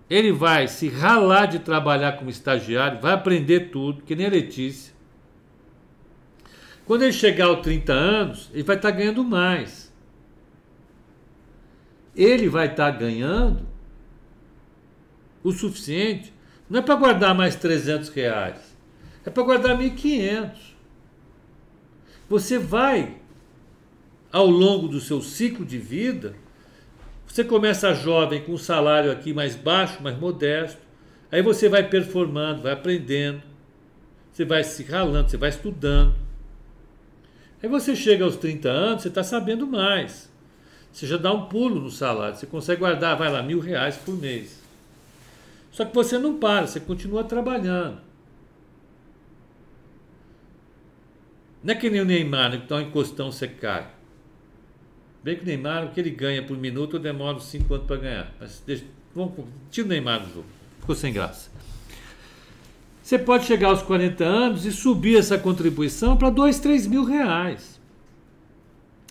ele 0.10 0.32
vai 0.32 0.68
se 0.68 0.90
ralar 0.90 1.46
de 1.46 1.60
trabalhar 1.60 2.14
como 2.14 2.30
estagiário, 2.30 3.02
vai 3.02 3.14
aprender 3.14 3.72
tudo, 3.72 4.04
que 4.04 4.16
nem 4.16 4.26
a 4.26 4.30
Letícia 4.30 5.00
quando 6.90 7.04
ele 7.04 7.14
chegar 7.14 7.46
aos 7.46 7.62
30 7.62 7.94
anos, 7.94 8.50
ele 8.52 8.64
vai 8.64 8.76
estar 8.76 8.92
tá 8.92 8.98
ganhando 8.98 9.24
mais. 9.24 9.94
Ele 12.16 12.50
vai 12.50 12.66
estar 12.66 12.92
tá 12.92 12.98
ganhando 12.98 13.64
o 15.44 15.52
suficiente, 15.52 16.34
não 16.68 16.80
é 16.80 16.82
para 16.82 16.96
guardar 16.96 17.36
mais 17.36 17.56
300 17.56 18.10
reais, 18.10 18.69
é 19.26 19.30
para 19.30 19.44
guardar 19.44 19.78
1.500. 19.78 20.52
Você 22.30 22.58
vai, 22.58 23.18
ao 24.32 24.48
longo 24.48 24.88
do 24.88 25.00
seu 25.00 25.22
ciclo 25.22 25.66
de 25.66 25.78
vida, 25.78 26.36
você 27.28 27.44
começa 27.44 27.94
jovem 27.94 28.44
com 28.44 28.54
um 28.54 28.58
salário 28.58 29.12
aqui 29.12 29.34
mais 29.34 29.56
baixo, 29.56 30.02
mais 30.02 30.18
modesto, 30.18 30.82
aí 31.32 31.42
você 31.42 31.70
vai 31.70 31.88
performando, 31.88 32.64
vai 32.64 32.74
aprendendo, 32.74 33.42
você 34.32 34.46
vai 34.46 34.64
se 34.64 34.84
ralando, 34.84 35.30
você 35.30 35.38
vai 35.38 35.50
estudando. 35.50 36.16
Aí 37.62 37.68
você 37.68 37.96
chega 37.96 38.24
aos 38.24 38.36
30 38.38 38.70
anos, 38.70 39.02
você 39.02 39.10
está 39.10 39.24
sabendo 39.24 39.68
mais. 39.68 40.30
Você 40.92 41.06
já 41.06 41.18
dá 41.18 41.32
um 41.32 41.46
pulo 41.46 41.80
no 41.80 41.90
salário, 41.90 42.36
você 42.36 42.48
consegue 42.48 42.80
guardar, 42.80 43.18
vai 43.18 43.32
lá, 43.32 43.44
mil 43.44 43.60
reais 43.60 43.96
por 43.98 44.16
mês. 44.16 44.60
Só 45.72 45.86
que 45.86 45.94
você 45.94 46.18
não 46.18 46.40
para, 46.40 46.68
você 46.68 46.80
continua 46.80 47.24
trabalhando. 47.24 48.09
Não 51.64 51.74
é 51.74 51.76
que 51.76 51.90
nem 51.90 52.02
o 52.02 52.06
Neymar, 52.06 52.52
né, 52.52 52.58
que 52.58 52.68
dá 52.68 52.78
um 52.78 52.82
encostão, 52.82 53.30
cai. 53.60 53.88
Bem 55.24 55.36
que 55.36 55.44
o 55.44 55.46
Neymar, 55.46 55.86
o 55.86 55.90
que 55.90 56.00
ele 56.00 56.12
ganha 56.12 56.42
por 56.42 56.58
minuto, 56.58 56.96
eu 56.96 57.00
demoro 57.00 57.42
5 57.42 57.74
anos 57.74 57.86
para 57.86 57.98
ganhar. 57.98 58.34
Mas 58.40 58.64
deixa, 58.66 58.86
vamos, 59.14 59.34
tira 59.70 59.86
o 59.86 59.90
Neymar 59.90 60.22
do 60.22 60.34
jogo. 60.34 60.46
Ficou 60.80 60.96
sem 60.96 61.12
graça. 61.12 61.50
Você 63.04 63.18
pode 63.18 63.46
chegar 63.46 63.70
aos 63.70 63.82
40 63.82 64.24
anos 64.24 64.66
e 64.66 64.72
subir 64.72 65.18
essa 65.18 65.38
contribuição 65.38 66.16
para 66.16 66.30
2, 66.30 66.60
3 66.60 66.88
mil 66.88 67.04
reais. 67.04 67.80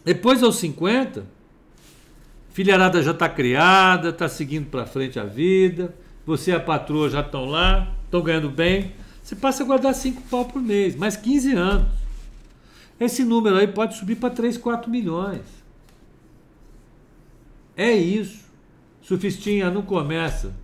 Depois 0.04 0.42
aos 0.42 0.56
50, 0.56 1.26
filharada 2.50 3.02
já 3.02 3.10
está 3.10 3.28
criada, 3.28 4.08
está 4.08 4.28
seguindo 4.28 4.70
para 4.70 4.86
frente 4.86 5.18
a 5.18 5.24
vida, 5.24 5.94
você 6.24 6.52
e 6.52 6.54
a 6.54 6.60
patroa 6.60 7.10
já 7.10 7.20
estão 7.20 7.44
lá, 7.44 7.94
estão 8.04 8.22
ganhando 8.22 8.48
bem. 8.48 8.94
Você 9.22 9.36
passa 9.36 9.62
a 9.62 9.66
guardar 9.66 9.92
5 9.92 10.22
pau 10.30 10.44
por 10.46 10.62
mês, 10.62 10.96
mais 10.96 11.16
15 11.16 11.52
anos. 11.52 11.88
Esse 13.00 13.24
número 13.24 13.56
aí 13.56 13.68
pode 13.68 13.96
subir 13.96 14.16
para 14.16 14.30
3, 14.30 14.56
4 14.56 14.90
milhões. 14.90 15.44
É 17.76 17.92
isso. 17.92 18.44
Sufistinha 19.00 19.70
não 19.70 19.82
começa. 19.82 20.54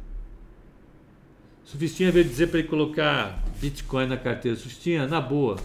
Sufistinha 1.65 2.11
veio 2.11 2.25
dizer 2.25 2.49
para 2.49 2.59
ele 2.59 2.69
colocar 2.69 3.43
Bitcoin 3.61 4.07
na 4.07 4.17
carteira. 4.17 4.57
Sufistinha, 4.57 5.07
na 5.07 5.21
boa, 5.21 5.57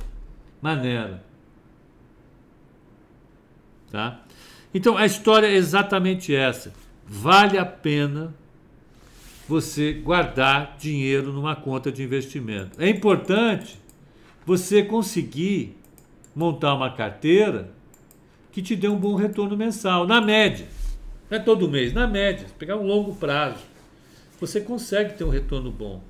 maneira. 0.61 1.23
Tá? 3.91 4.21
Então 4.73 4.95
a 4.95 5.05
história 5.05 5.47
é 5.47 5.55
exatamente 5.55 6.33
essa. 6.33 6.71
Vale 7.05 7.57
a 7.57 7.65
pena 7.65 8.33
você 9.47 9.93
guardar 9.93 10.77
dinheiro 10.77 11.33
numa 11.33 11.55
conta 11.55 11.91
de 11.91 12.03
investimento. 12.03 12.79
É 12.79 12.87
importante 12.87 13.79
você 14.45 14.83
conseguir 14.83 15.78
montar 16.39 16.73
uma 16.73 16.89
carteira 16.89 17.69
que 18.49 18.61
te 18.61 18.73
dê 18.73 18.87
um 18.87 18.97
bom 18.97 19.15
retorno 19.15 19.57
mensal, 19.57 20.07
na 20.07 20.21
média. 20.21 20.65
Não 21.29 21.37
é 21.37 21.41
todo 21.41 21.69
mês, 21.69 21.93
na 21.93 22.07
média. 22.07 22.47
Pegar 22.57 22.77
um 22.77 22.87
longo 22.87 23.13
prazo. 23.13 23.63
Você 24.39 24.61
consegue 24.61 25.15
ter 25.15 25.25
um 25.25 25.29
retorno 25.29 25.69
bom. 25.69 26.01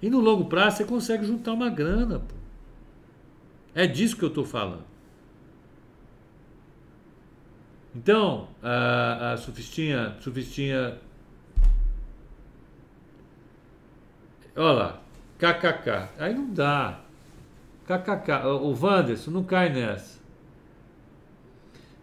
E 0.00 0.08
no 0.08 0.18
longo 0.18 0.46
prazo 0.46 0.78
você 0.78 0.84
consegue 0.84 1.26
juntar 1.26 1.52
uma 1.52 1.68
grana. 1.68 2.20
Pô. 2.20 2.34
É 3.74 3.86
disso 3.86 4.16
que 4.16 4.24
eu 4.24 4.30
estou 4.30 4.46
falando. 4.46 4.84
Então, 7.94 8.48
a, 8.62 9.32
a 9.32 9.36
Sufistinha, 9.36 10.16
Sufistinha. 10.20 10.98
Olha 14.56 14.72
lá, 14.72 15.02
KKK. 15.38 16.08
Aí 16.18 16.34
não 16.34 16.52
dá. 16.52 17.07
KKK. 17.88 18.46
O 18.46 18.76
Wanderson 18.78 19.30
não 19.30 19.42
cai 19.42 19.72
nessa. 19.72 20.18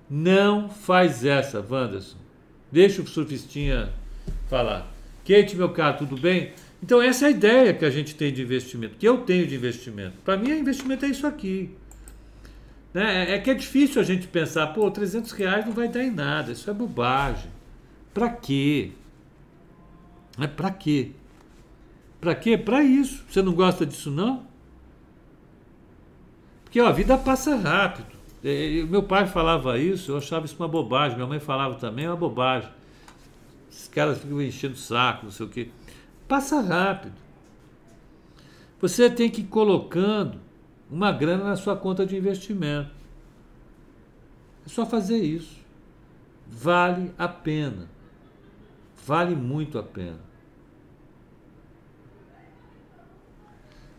Não 0.09 0.67
faz 0.67 1.23
essa, 1.23 1.63
Wanderson. 1.67 2.17
Deixa 2.71 3.03
o 3.03 3.07
surfistinha 3.07 3.93
falar. 4.49 4.91
Kate, 5.23 5.55
meu 5.55 5.69
caro, 5.69 5.99
tudo 5.99 6.17
bem? 6.17 6.53
Então, 6.81 7.01
essa 7.01 7.25
é 7.25 7.27
a 7.27 7.31
ideia 7.31 7.73
que 7.73 7.85
a 7.85 7.89
gente 7.89 8.15
tem 8.15 8.33
de 8.33 8.41
investimento, 8.41 8.95
que 8.97 9.07
eu 9.07 9.19
tenho 9.19 9.47
de 9.47 9.55
investimento. 9.55 10.17
Para 10.23 10.37
mim, 10.37 10.49
investimento 10.51 11.05
é 11.05 11.07
isso 11.07 11.25
aqui. 11.25 11.71
Né? 12.93 13.31
É, 13.31 13.35
é 13.35 13.39
que 13.39 13.49
é 13.49 13.53
difícil 13.53 14.01
a 14.01 14.03
gente 14.03 14.27
pensar, 14.27 14.67
pô, 14.67 14.89
300 14.89 15.31
reais 15.31 15.65
não 15.65 15.73
vai 15.73 15.87
dar 15.87 16.03
em 16.03 16.11
nada, 16.11 16.51
isso 16.51 16.69
é 16.69 16.73
bobagem. 16.73 17.49
Para 18.13 18.29
quê? 18.29 18.91
É 20.39 20.47
para 20.47 20.69
quê? 20.71 21.11
Para 22.19 22.35
quê? 22.35 22.57
Para 22.57 22.83
isso. 22.83 23.23
Você 23.29 23.41
não 23.41 23.53
gosta 23.53 23.85
disso, 23.85 24.11
não? 24.11 24.45
Porque 26.75 26.83
ó, 26.83 26.89
a 26.89 26.91
vida 26.91 27.17
passa 27.17 27.55
rápido. 27.55 28.17
Meu 28.89 29.01
pai 29.01 29.25
falava 29.25 29.79
isso, 29.79 30.11
eu 30.11 30.17
achava 30.17 30.45
isso 30.45 30.57
uma 30.59 30.67
bobagem. 30.67 31.15
Minha 31.15 31.25
mãe 31.25 31.39
falava 31.39 31.75
também, 31.75 32.03
é 32.03 32.09
uma 32.09 32.17
bobagem. 32.17 32.69
Esses 33.71 33.87
caras 33.87 34.17
ficam 34.17 34.41
enchendo 34.41 34.73
o 34.73 34.77
saco, 34.77 35.23
não 35.23 35.31
sei 35.31 35.45
o 35.45 35.49
quê. 35.49 35.69
Passa 36.27 36.59
rápido. 36.59 37.15
Você 38.81 39.09
tem 39.09 39.29
que 39.29 39.39
ir 39.39 39.45
colocando 39.45 40.37
uma 40.91 41.13
grana 41.13 41.45
na 41.45 41.55
sua 41.55 41.77
conta 41.77 42.05
de 42.05 42.17
investimento. 42.17 42.91
É 44.65 44.69
só 44.69 44.85
fazer 44.85 45.19
isso. 45.19 45.55
Vale 46.45 47.13
a 47.17 47.29
pena. 47.29 47.87
Vale 49.07 49.33
muito 49.33 49.79
a 49.79 49.83
pena. 49.83 50.19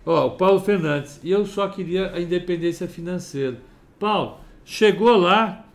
Ó, 0.07 0.29
o 0.29 0.31
Paulo 0.37 0.61
Fernandes, 0.61 1.19
e 1.25 1.33
eu 1.33 1.45
só 1.45 1.67
queria 1.69 2.13
a 2.13 2.21
independência 2.21 2.87
financeira. 2.87 3.61
Paulo, 3.99 4.39
chegou 4.65 5.17
lá, 5.17 5.67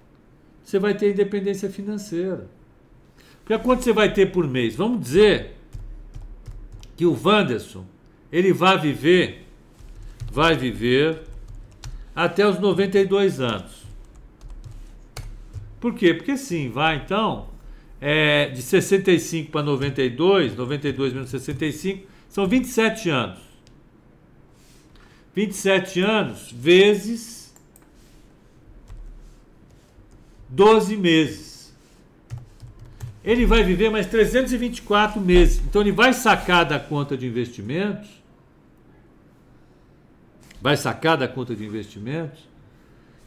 você 0.63 0.79
vai 0.79 0.93
ter 0.93 1.11
independência 1.11 1.69
financeira. 1.69 2.49
Porque 3.43 3.61
quanto 3.61 3.83
você 3.83 3.91
vai 3.91 4.13
ter 4.13 4.31
por 4.31 4.47
mês? 4.47 4.73
Vamos 4.73 5.01
dizer 5.01 5.57
que 6.95 7.05
o 7.05 7.17
Wanderson, 7.21 7.85
ele 8.31 8.53
vai 8.53 8.79
viver, 8.79 9.45
vai 10.31 10.55
viver 10.55 11.23
até 12.15 12.47
os 12.47 12.57
92 12.57 13.41
anos. 13.41 13.81
Por 15.81 15.93
quê? 15.93 16.13
Porque 16.13 16.37
sim, 16.37 16.69
vai 16.69 16.97
então, 16.97 17.47
é, 17.99 18.49
de 18.49 18.61
65 18.61 19.51
para 19.51 19.63
92, 19.63 20.55
92 20.55 21.11
menos 21.11 21.29
65, 21.29 22.07
são 22.29 22.47
27 22.47 23.09
anos. 23.09 23.50
27 25.33 26.01
anos 26.01 26.51
vezes 26.51 27.53
12 30.49 30.97
meses. 30.97 31.73
Ele 33.23 33.45
vai 33.45 33.63
viver 33.63 33.89
mais 33.89 34.07
324 34.07 35.21
meses. 35.21 35.61
Então 35.65 35.81
ele 35.81 35.91
vai 35.91 36.13
sacar 36.13 36.65
da 36.65 36.79
conta 36.79 37.15
de 37.15 37.25
investimentos. 37.25 38.09
Vai 40.61 40.75
sacar 40.75 41.17
da 41.17 41.27
conta 41.27 41.55
de 41.55 41.65
investimentos 41.65 42.47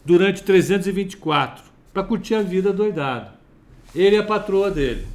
durante 0.05 0.43
324 0.43 1.65
para 1.93 2.03
curtir 2.03 2.35
a 2.35 2.43
vida 2.43 2.73
doidado. 2.73 3.31
Ele 3.95 4.17
é 4.17 4.19
a 4.19 4.25
patroa 4.25 4.71
dele. 4.71 5.07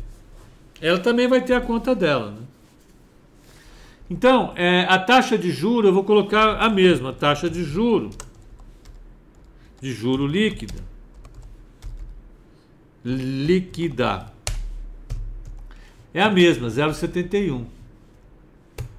Ela 0.81 0.99
também 0.99 1.27
vai 1.27 1.41
ter 1.41 1.53
a 1.53 1.61
conta 1.61 1.93
dela, 1.93 2.31
né? 2.31 2.48
Então, 4.09 4.53
é, 4.55 4.85
a 4.89 4.97
taxa 4.97 5.37
de 5.37 5.51
juro, 5.51 5.87
eu 5.87 5.93
vou 5.93 6.03
colocar 6.03 6.57
a 6.57 6.69
mesma, 6.69 7.13
taxa 7.13 7.47
de 7.49 7.63
juro, 7.63 8.09
de 9.79 9.93
juro 9.93 10.25
líquida, 10.25 10.83
líquida, 13.05 14.33
é 16.11 16.21
a 16.21 16.29
mesma, 16.29 16.69
0,71. 16.69 17.65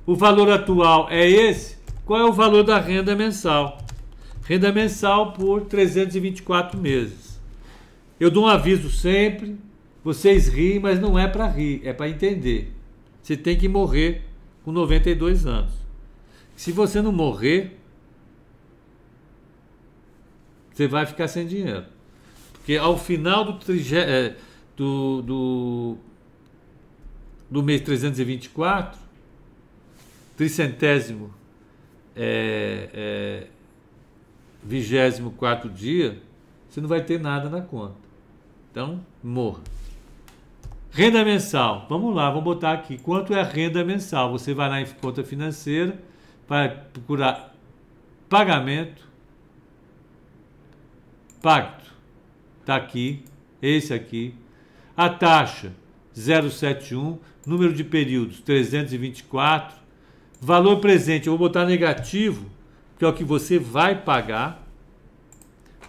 O 0.07 0.15
valor 0.15 0.51
atual 0.51 1.09
é 1.11 1.29
esse? 1.29 1.77
Qual 2.05 2.21
é 2.21 2.25
o 2.25 2.33
valor 2.33 2.63
da 2.63 2.79
renda 2.79 3.17
mensal? 3.17 3.79
Renda 4.45 4.73
mensal 4.73 5.33
por 5.33 5.63
324 5.63 6.79
meses. 6.79 7.41
Eu 8.19 8.31
dou 8.31 8.45
um 8.45 8.49
aviso 8.49 8.91
sempre, 8.91 9.57
vocês 10.05 10.49
riem, 10.49 10.79
mas 10.79 11.01
não 11.01 11.19
é 11.19 11.27
para 11.27 11.49
rir, 11.49 11.81
é 11.85 11.93
para 11.93 12.09
entender. 12.09 12.73
Você 13.23 13.37
tem 13.37 13.57
que 13.57 13.69
morrer 13.69 14.30
com 14.71 14.73
92 14.73 15.47
anos. 15.47 15.73
Se 16.55 16.71
você 16.71 17.03
não 17.03 17.11
morrer, 17.11 17.77
você 20.73 20.87
vai 20.87 21.05
ficar 21.05 21.27
sem 21.27 21.47
dinheiro. 21.47 21.85
Porque 22.53 22.77
ao 22.77 22.97
final 22.97 23.45
do, 23.45 23.59
é, 23.97 24.37
do, 24.77 25.23
do, 25.23 25.97
do 27.51 27.62
mês 27.62 27.81
324, 27.81 28.99
tricentésimo, 30.37 31.35
é, 32.14 32.91
é, 32.93 33.47
vigésimo 34.62 35.33
quarto 35.33 35.68
dia, 35.68 36.21
você 36.68 36.81
não 36.81 36.89
vai 36.89 37.03
ter 37.03 37.18
nada 37.18 37.49
na 37.49 37.61
conta. 37.61 37.97
Então, 38.71 39.01
morra. 39.23 39.62
Renda 40.93 41.24
mensal. 41.24 41.86
Vamos 41.88 42.14
lá, 42.14 42.28
vamos 42.28 42.45
botar 42.45 42.72
aqui. 42.72 42.99
Quanto 42.99 43.32
é 43.32 43.41
a 43.41 43.45
renda 43.45 43.84
mensal? 43.84 44.32
Você 44.32 44.53
vai 44.53 44.68
lá 44.68 44.80
em 44.80 44.86
conta 44.86 45.22
financeira, 45.22 45.97
vai 46.49 46.68
procurar 46.68 47.55
pagamento, 48.28 49.09
pacto. 51.41 51.91
Está 52.61 52.76
aqui, 52.76 53.22
esse 53.62 53.95
aqui. 53.95 54.34
A 54.97 55.09
taxa 55.09 55.72
071, 56.12 57.18
número 57.47 57.72
de 57.72 57.84
períodos 57.84 58.41
324, 58.41 59.76
valor 60.41 60.80
presente, 60.80 61.28
eu 61.28 61.36
vou 61.36 61.49
botar 61.49 61.64
negativo, 61.64 62.47
que 62.99 63.05
é 63.05 63.09
o 63.09 63.12
que 63.12 63.24
você 63.24 63.59
vai 63.59 63.95
pagar. 63.95 64.66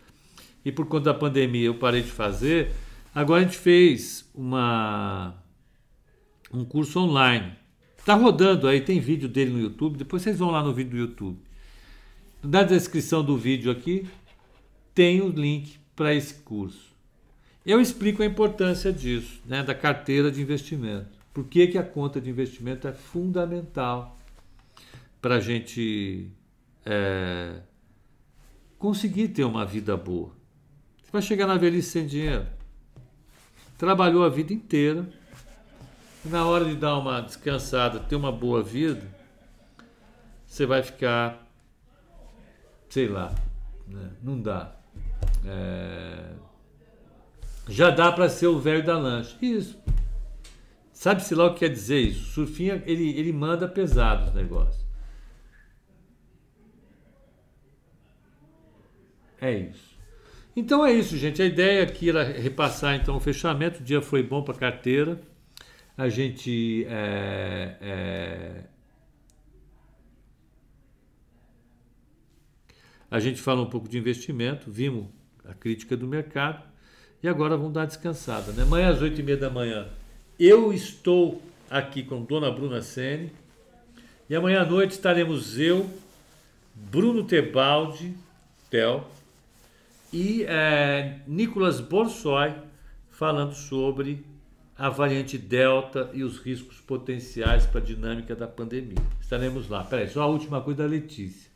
e 0.65 0.71
por 0.71 0.87
conta 0.87 1.07
da 1.07 1.15
pandemia 1.15 1.67
eu 1.67 1.75
parei 1.75 2.03
de 2.03 2.11
fazer. 2.11 2.71
Agora 3.15 3.41
a 3.41 3.45
gente 3.45 3.59
fez 3.59 4.31
uma, 4.35 5.35
um 6.53 6.65
curso 6.65 7.01
online. 7.01 7.55
Está 7.99 8.15
rodando 8.15 8.69
aí, 8.69 8.81
tem 8.81 9.01
vídeo 9.01 9.29
dele 9.29 9.51
no 9.51 9.61
YouTube. 9.61 9.97
Depois 9.97 10.23
vocês 10.23 10.39
vão 10.39 10.51
lá 10.51 10.63
no 10.63 10.75
vídeo 10.75 10.91
do 10.91 10.99
YouTube. 10.99 11.39
Na 12.43 12.63
descrição 12.63 13.25
do 13.25 13.37
vídeo 13.37 13.73
aqui 13.73 14.07
tem 14.95 15.23
o 15.23 15.29
link 15.29 15.79
para 15.97 16.15
esse 16.15 16.35
curso. 16.35 16.93
Eu 17.65 17.81
explico 17.81 18.23
a 18.23 18.27
importância 18.27 18.93
disso, 18.93 19.41
né, 19.47 19.63
da 19.63 19.75
carteira 19.75 20.31
de 20.31 20.43
investimento. 20.43 21.09
Por 21.33 21.45
que, 21.45 21.67
que 21.69 21.79
a 21.79 21.83
conta 21.83 22.21
de 22.21 22.29
investimento 22.29 22.87
é 22.87 22.93
fundamental 22.93 24.19
para 25.23 25.37
a 25.37 25.41
gente 25.41 26.29
é, 26.85 27.61
conseguir 28.77 29.29
ter 29.29 29.45
uma 29.45 29.65
vida 29.65 29.97
boa. 29.97 30.31
Você 31.01 31.13
vai 31.13 31.23
chegar 31.23 31.47
na 31.47 31.57
velhice 31.57 31.91
sem 31.91 32.07
dinheiro. 32.07 32.45
Trabalhou 33.79 34.25
a 34.25 34.29
vida 34.29 34.53
inteira. 34.53 35.09
E 36.25 36.29
na 36.29 36.45
hora 36.45 36.65
de 36.65 36.75
dar 36.75 36.99
uma 36.99 37.21
descansada, 37.21 38.01
ter 38.01 38.17
uma 38.17 38.33
boa 38.33 38.63
vida, 38.63 39.03
você 40.45 40.67
vai 40.67 40.83
ficar, 40.83 41.49
sei 42.89 43.07
lá, 43.07 43.33
né? 43.87 44.11
não 44.23 44.41
dá. 44.41 44.75
É... 45.45 46.33
Já 47.69 47.91
dá 47.91 48.11
para 48.11 48.29
ser 48.29 48.49
o 48.49 48.59
velho 48.59 48.85
da 48.85 48.99
lancha. 48.99 49.37
Isso. 49.41 49.79
Sabe-se 50.93 51.35
lá 51.35 51.47
o 51.47 51.55
que 51.55 51.61
quer 51.61 51.69
dizer 51.69 52.01
isso? 52.01 52.23
O 52.23 52.33
surfinho, 52.33 52.83
ele, 52.87 53.11
ele 53.17 53.33
manda 53.33 53.69
pesado 53.69 54.29
os 54.29 54.35
negócios. 54.35 54.83
É 59.43 59.53
isso. 59.53 59.99
Então 60.55 60.87
é 60.87 60.93
isso, 60.93 61.17
gente. 61.17 61.43
A 61.43 61.45
ideia 61.45 61.83
aqui 61.83 62.11
era 62.11 62.23
repassar 62.23 62.95
então 62.95 63.17
o 63.17 63.21
fechamento. 63.21 63.81
O 63.81 63.83
dia 63.83 64.01
foi 64.01 64.23
bom 64.23 64.41
para 64.41 64.55
carteira. 64.55 65.21
A 65.99 66.09
gente 66.09 66.87
é, 66.89 67.77
é, 67.81 68.65
a 73.11 73.19
gente 73.19 73.41
fala 73.41 73.63
um 73.63 73.69
pouco 73.69 73.89
de 73.89 73.99
investimento, 73.99 74.71
vimos 74.71 75.07
a 75.45 75.53
crítica 75.53 75.97
do 75.97 76.07
mercado 76.07 76.63
e 77.21 77.29
agora 77.29 77.57
vamos 77.57 77.73
dar 77.73 77.85
descansada. 77.85 78.53
Né? 78.53 78.63
Amanhã 78.63 78.91
às 78.91 79.03
oito 79.03 79.21
e 79.21 79.25
meia 79.25 79.37
da 79.37 79.51
manhã 79.51 79.89
eu 80.39 80.73
estou 80.73 81.43
aqui 81.69 82.05
com 82.05 82.23
Dona 82.23 82.51
Bruna 82.51 82.81
Sene 82.81 83.33
e 84.31 84.37
amanhã 84.37 84.63
à 84.63 84.65
noite 84.65 84.93
estaremos 84.93 85.59
eu, 85.59 85.91
Bruno 86.75 87.25
Tebaldi, 87.25 88.15
Tel 88.71 89.11
e 90.13 90.45
é, 90.45 91.21
Nicolas 91.27 91.81
Borsoi 91.81 92.53
falando 93.11 93.55
sobre 93.55 94.25
a 94.77 94.89
variante 94.89 95.39
Delta 95.39 96.11
e 96.13 96.23
os 96.23 96.39
riscos 96.39 96.81
potenciais 96.81 97.65
para 97.65 97.81
a 97.81 97.85
dinâmica 97.85 98.35
da 98.35 98.47
pandemia. 98.47 98.99
Estaremos 99.21 99.69
lá. 99.69 99.85
Peraí, 99.85 100.09
só 100.09 100.23
a 100.23 100.27
última 100.27 100.61
coisa 100.61 100.83
da 100.83 100.89
Letícia. 100.89 101.51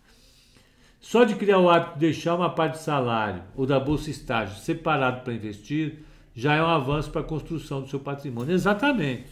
Só 1.00 1.24
de 1.24 1.34
criar 1.34 1.59
o 1.59 1.68
hábito 1.68 1.94
de 1.94 2.00
deixar 2.00 2.34
uma 2.34 2.50
parte 2.50 2.78
do 2.78 2.82
salário 2.82 3.42
ou 3.54 3.66
da 3.66 3.78
bolsa 3.78 4.11
estágio 4.11 4.57
separado 4.59 5.22
para 5.22 5.34
investir 5.34 5.98
já 6.34 6.54
é 6.54 6.62
um 6.62 6.66
avanço 6.66 7.11
para 7.11 7.20
a 7.20 7.24
construção 7.24 7.80
do 7.82 7.88
seu 7.88 8.00
patrimônio. 8.00 8.54
Exatamente. 8.54 9.30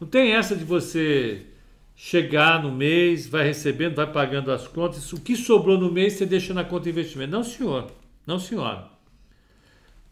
Não 0.00 0.06
tem 0.08 0.32
essa 0.32 0.56
de 0.56 0.64
você 0.64 1.46
chegar 1.94 2.62
no 2.62 2.72
mês, 2.72 3.26
vai 3.26 3.44
recebendo, 3.44 3.94
vai 3.94 4.10
pagando 4.10 4.50
as 4.50 4.66
contas, 4.66 5.12
o 5.12 5.20
que 5.20 5.36
sobrou 5.36 5.78
no 5.78 5.90
mês 5.90 6.14
você 6.14 6.26
deixa 6.26 6.52
na 6.52 6.64
conta 6.64 6.84
de 6.84 6.90
investimento. 6.90 7.32
Não, 7.32 7.44
senhor. 7.44 8.01
Não, 8.26 8.38
senhora. 8.38 8.90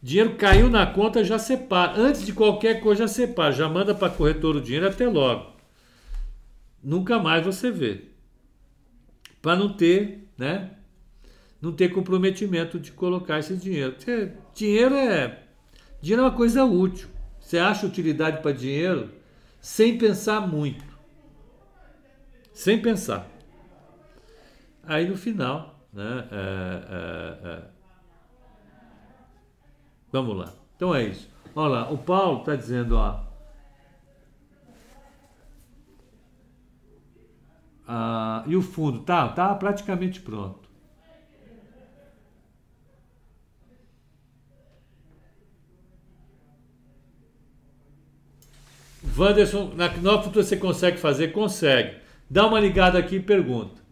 Dinheiro 0.02 0.36
caiu 0.36 0.70
na 0.70 0.86
conta, 0.86 1.22
já 1.22 1.38
separa. 1.38 2.00
Antes 2.00 2.24
de 2.24 2.32
qualquer 2.32 2.80
coisa, 2.80 3.02
já 3.02 3.08
separa. 3.08 3.52
Já 3.52 3.68
manda 3.68 3.94
para 3.94 4.08
a 4.08 4.16
corretora 4.16 4.58
o 4.58 4.62
dinheiro 4.62 4.88
até 4.88 5.06
logo. 5.06 5.52
Nunca 6.82 7.18
mais 7.18 7.44
você 7.44 7.70
vê. 7.70 8.04
Para 9.42 9.56
não 9.56 9.72
ter 9.72 10.20
né? 10.40 10.70
Não 11.60 11.70
ter 11.70 11.90
comprometimento 11.90 12.80
de 12.80 12.90
colocar 12.92 13.38
esse 13.38 13.54
dinheiro. 13.54 13.94
Dinheiro 14.54 14.94
é 14.94 15.42
dinheiro 16.00 16.22
é 16.22 16.24
uma 16.24 16.34
coisa 16.34 16.64
útil. 16.64 17.08
Você 17.38 17.58
acha 17.58 17.86
utilidade 17.86 18.40
para 18.40 18.52
dinheiro 18.52 19.10
sem 19.60 19.98
pensar 19.98 20.40
muito. 20.40 20.82
Sem 22.54 22.80
pensar. 22.80 23.28
Aí 24.82 25.06
no 25.06 25.16
final, 25.16 25.78
né? 25.92 26.26
É, 26.32 27.44
é, 27.44 27.48
é. 27.48 27.69
Vamos 30.12 30.36
lá. 30.36 30.52
Então 30.76 30.94
é 30.94 31.04
isso. 31.04 31.28
Olha 31.54 31.68
lá, 31.68 31.90
o 31.90 31.98
Paulo 31.98 32.40
está 32.40 32.56
dizendo, 32.56 32.96
ó. 32.96 33.20
Ah, 37.86 38.44
e 38.46 38.54
o 38.54 38.62
fundo? 38.62 39.00
Tá, 39.00 39.28
tá 39.28 39.54
praticamente 39.54 40.20
pronto. 40.20 40.70
Wanderson, 49.16 49.72
na 49.74 49.88
Nova 49.96 50.22
Futura 50.22 50.44
você 50.44 50.56
consegue 50.56 50.98
fazer? 50.98 51.28
Consegue. 51.28 51.98
Dá 52.28 52.46
uma 52.46 52.60
ligada 52.60 52.98
aqui 52.98 53.16
e 53.16 53.20
pergunta. 53.20 53.82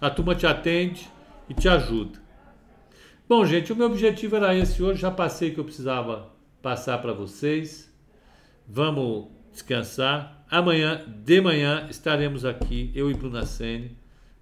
A 0.00 0.08
turma 0.08 0.34
te 0.34 0.46
atende 0.46 1.10
e 1.48 1.54
te 1.54 1.68
ajuda. 1.68 2.23
Bom, 3.26 3.46
gente, 3.46 3.72
o 3.72 3.76
meu 3.76 3.86
objetivo 3.86 4.36
era 4.36 4.54
esse 4.54 4.82
hoje. 4.82 5.00
Já 5.00 5.10
passei 5.10 5.48
o 5.48 5.54
que 5.54 5.60
eu 5.60 5.64
precisava 5.64 6.30
passar 6.60 6.98
para 6.98 7.14
vocês. 7.14 7.90
Vamos 8.68 9.28
descansar. 9.50 10.44
Amanhã, 10.50 11.02
de 11.24 11.40
manhã, 11.40 11.86
estaremos 11.88 12.44
aqui, 12.44 12.92
eu 12.94 13.10
e 13.10 13.14
Bruna 13.14 13.46
Sene, 13.46 13.96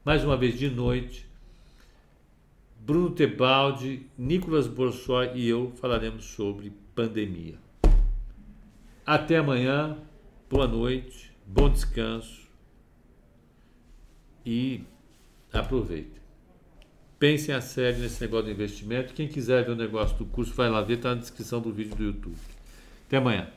mais 0.04 0.24
uma 0.24 0.36
vez 0.36 0.58
de 0.58 0.68
noite. 0.68 1.30
Bruno 2.80 3.10
Tebaldi, 3.10 4.10
Nicolas 4.18 4.66
Borsoi 4.66 5.30
e 5.36 5.48
eu 5.48 5.70
falaremos 5.76 6.24
sobre 6.24 6.72
pandemia. 6.92 7.54
Até 9.06 9.36
amanhã, 9.36 9.96
boa 10.50 10.66
noite, 10.66 11.32
bom 11.46 11.70
descanso 11.70 12.48
e 14.44 14.82
aproveitem. 15.52 16.21
Pensem 17.22 17.54
a 17.54 17.60
sério 17.60 18.00
nesse 18.00 18.20
negócio 18.20 18.46
de 18.46 18.50
investimento. 18.50 19.14
Quem 19.14 19.28
quiser 19.28 19.64
ver 19.64 19.70
o 19.70 19.76
negócio 19.76 20.18
do 20.18 20.26
curso, 20.26 20.52
vai 20.54 20.68
lá 20.68 20.82
ver, 20.82 20.94
está 20.94 21.14
na 21.14 21.20
descrição 21.20 21.60
do 21.60 21.72
vídeo 21.72 21.94
do 21.94 22.02
YouTube. 22.02 22.36
Até 23.06 23.18
amanhã. 23.18 23.48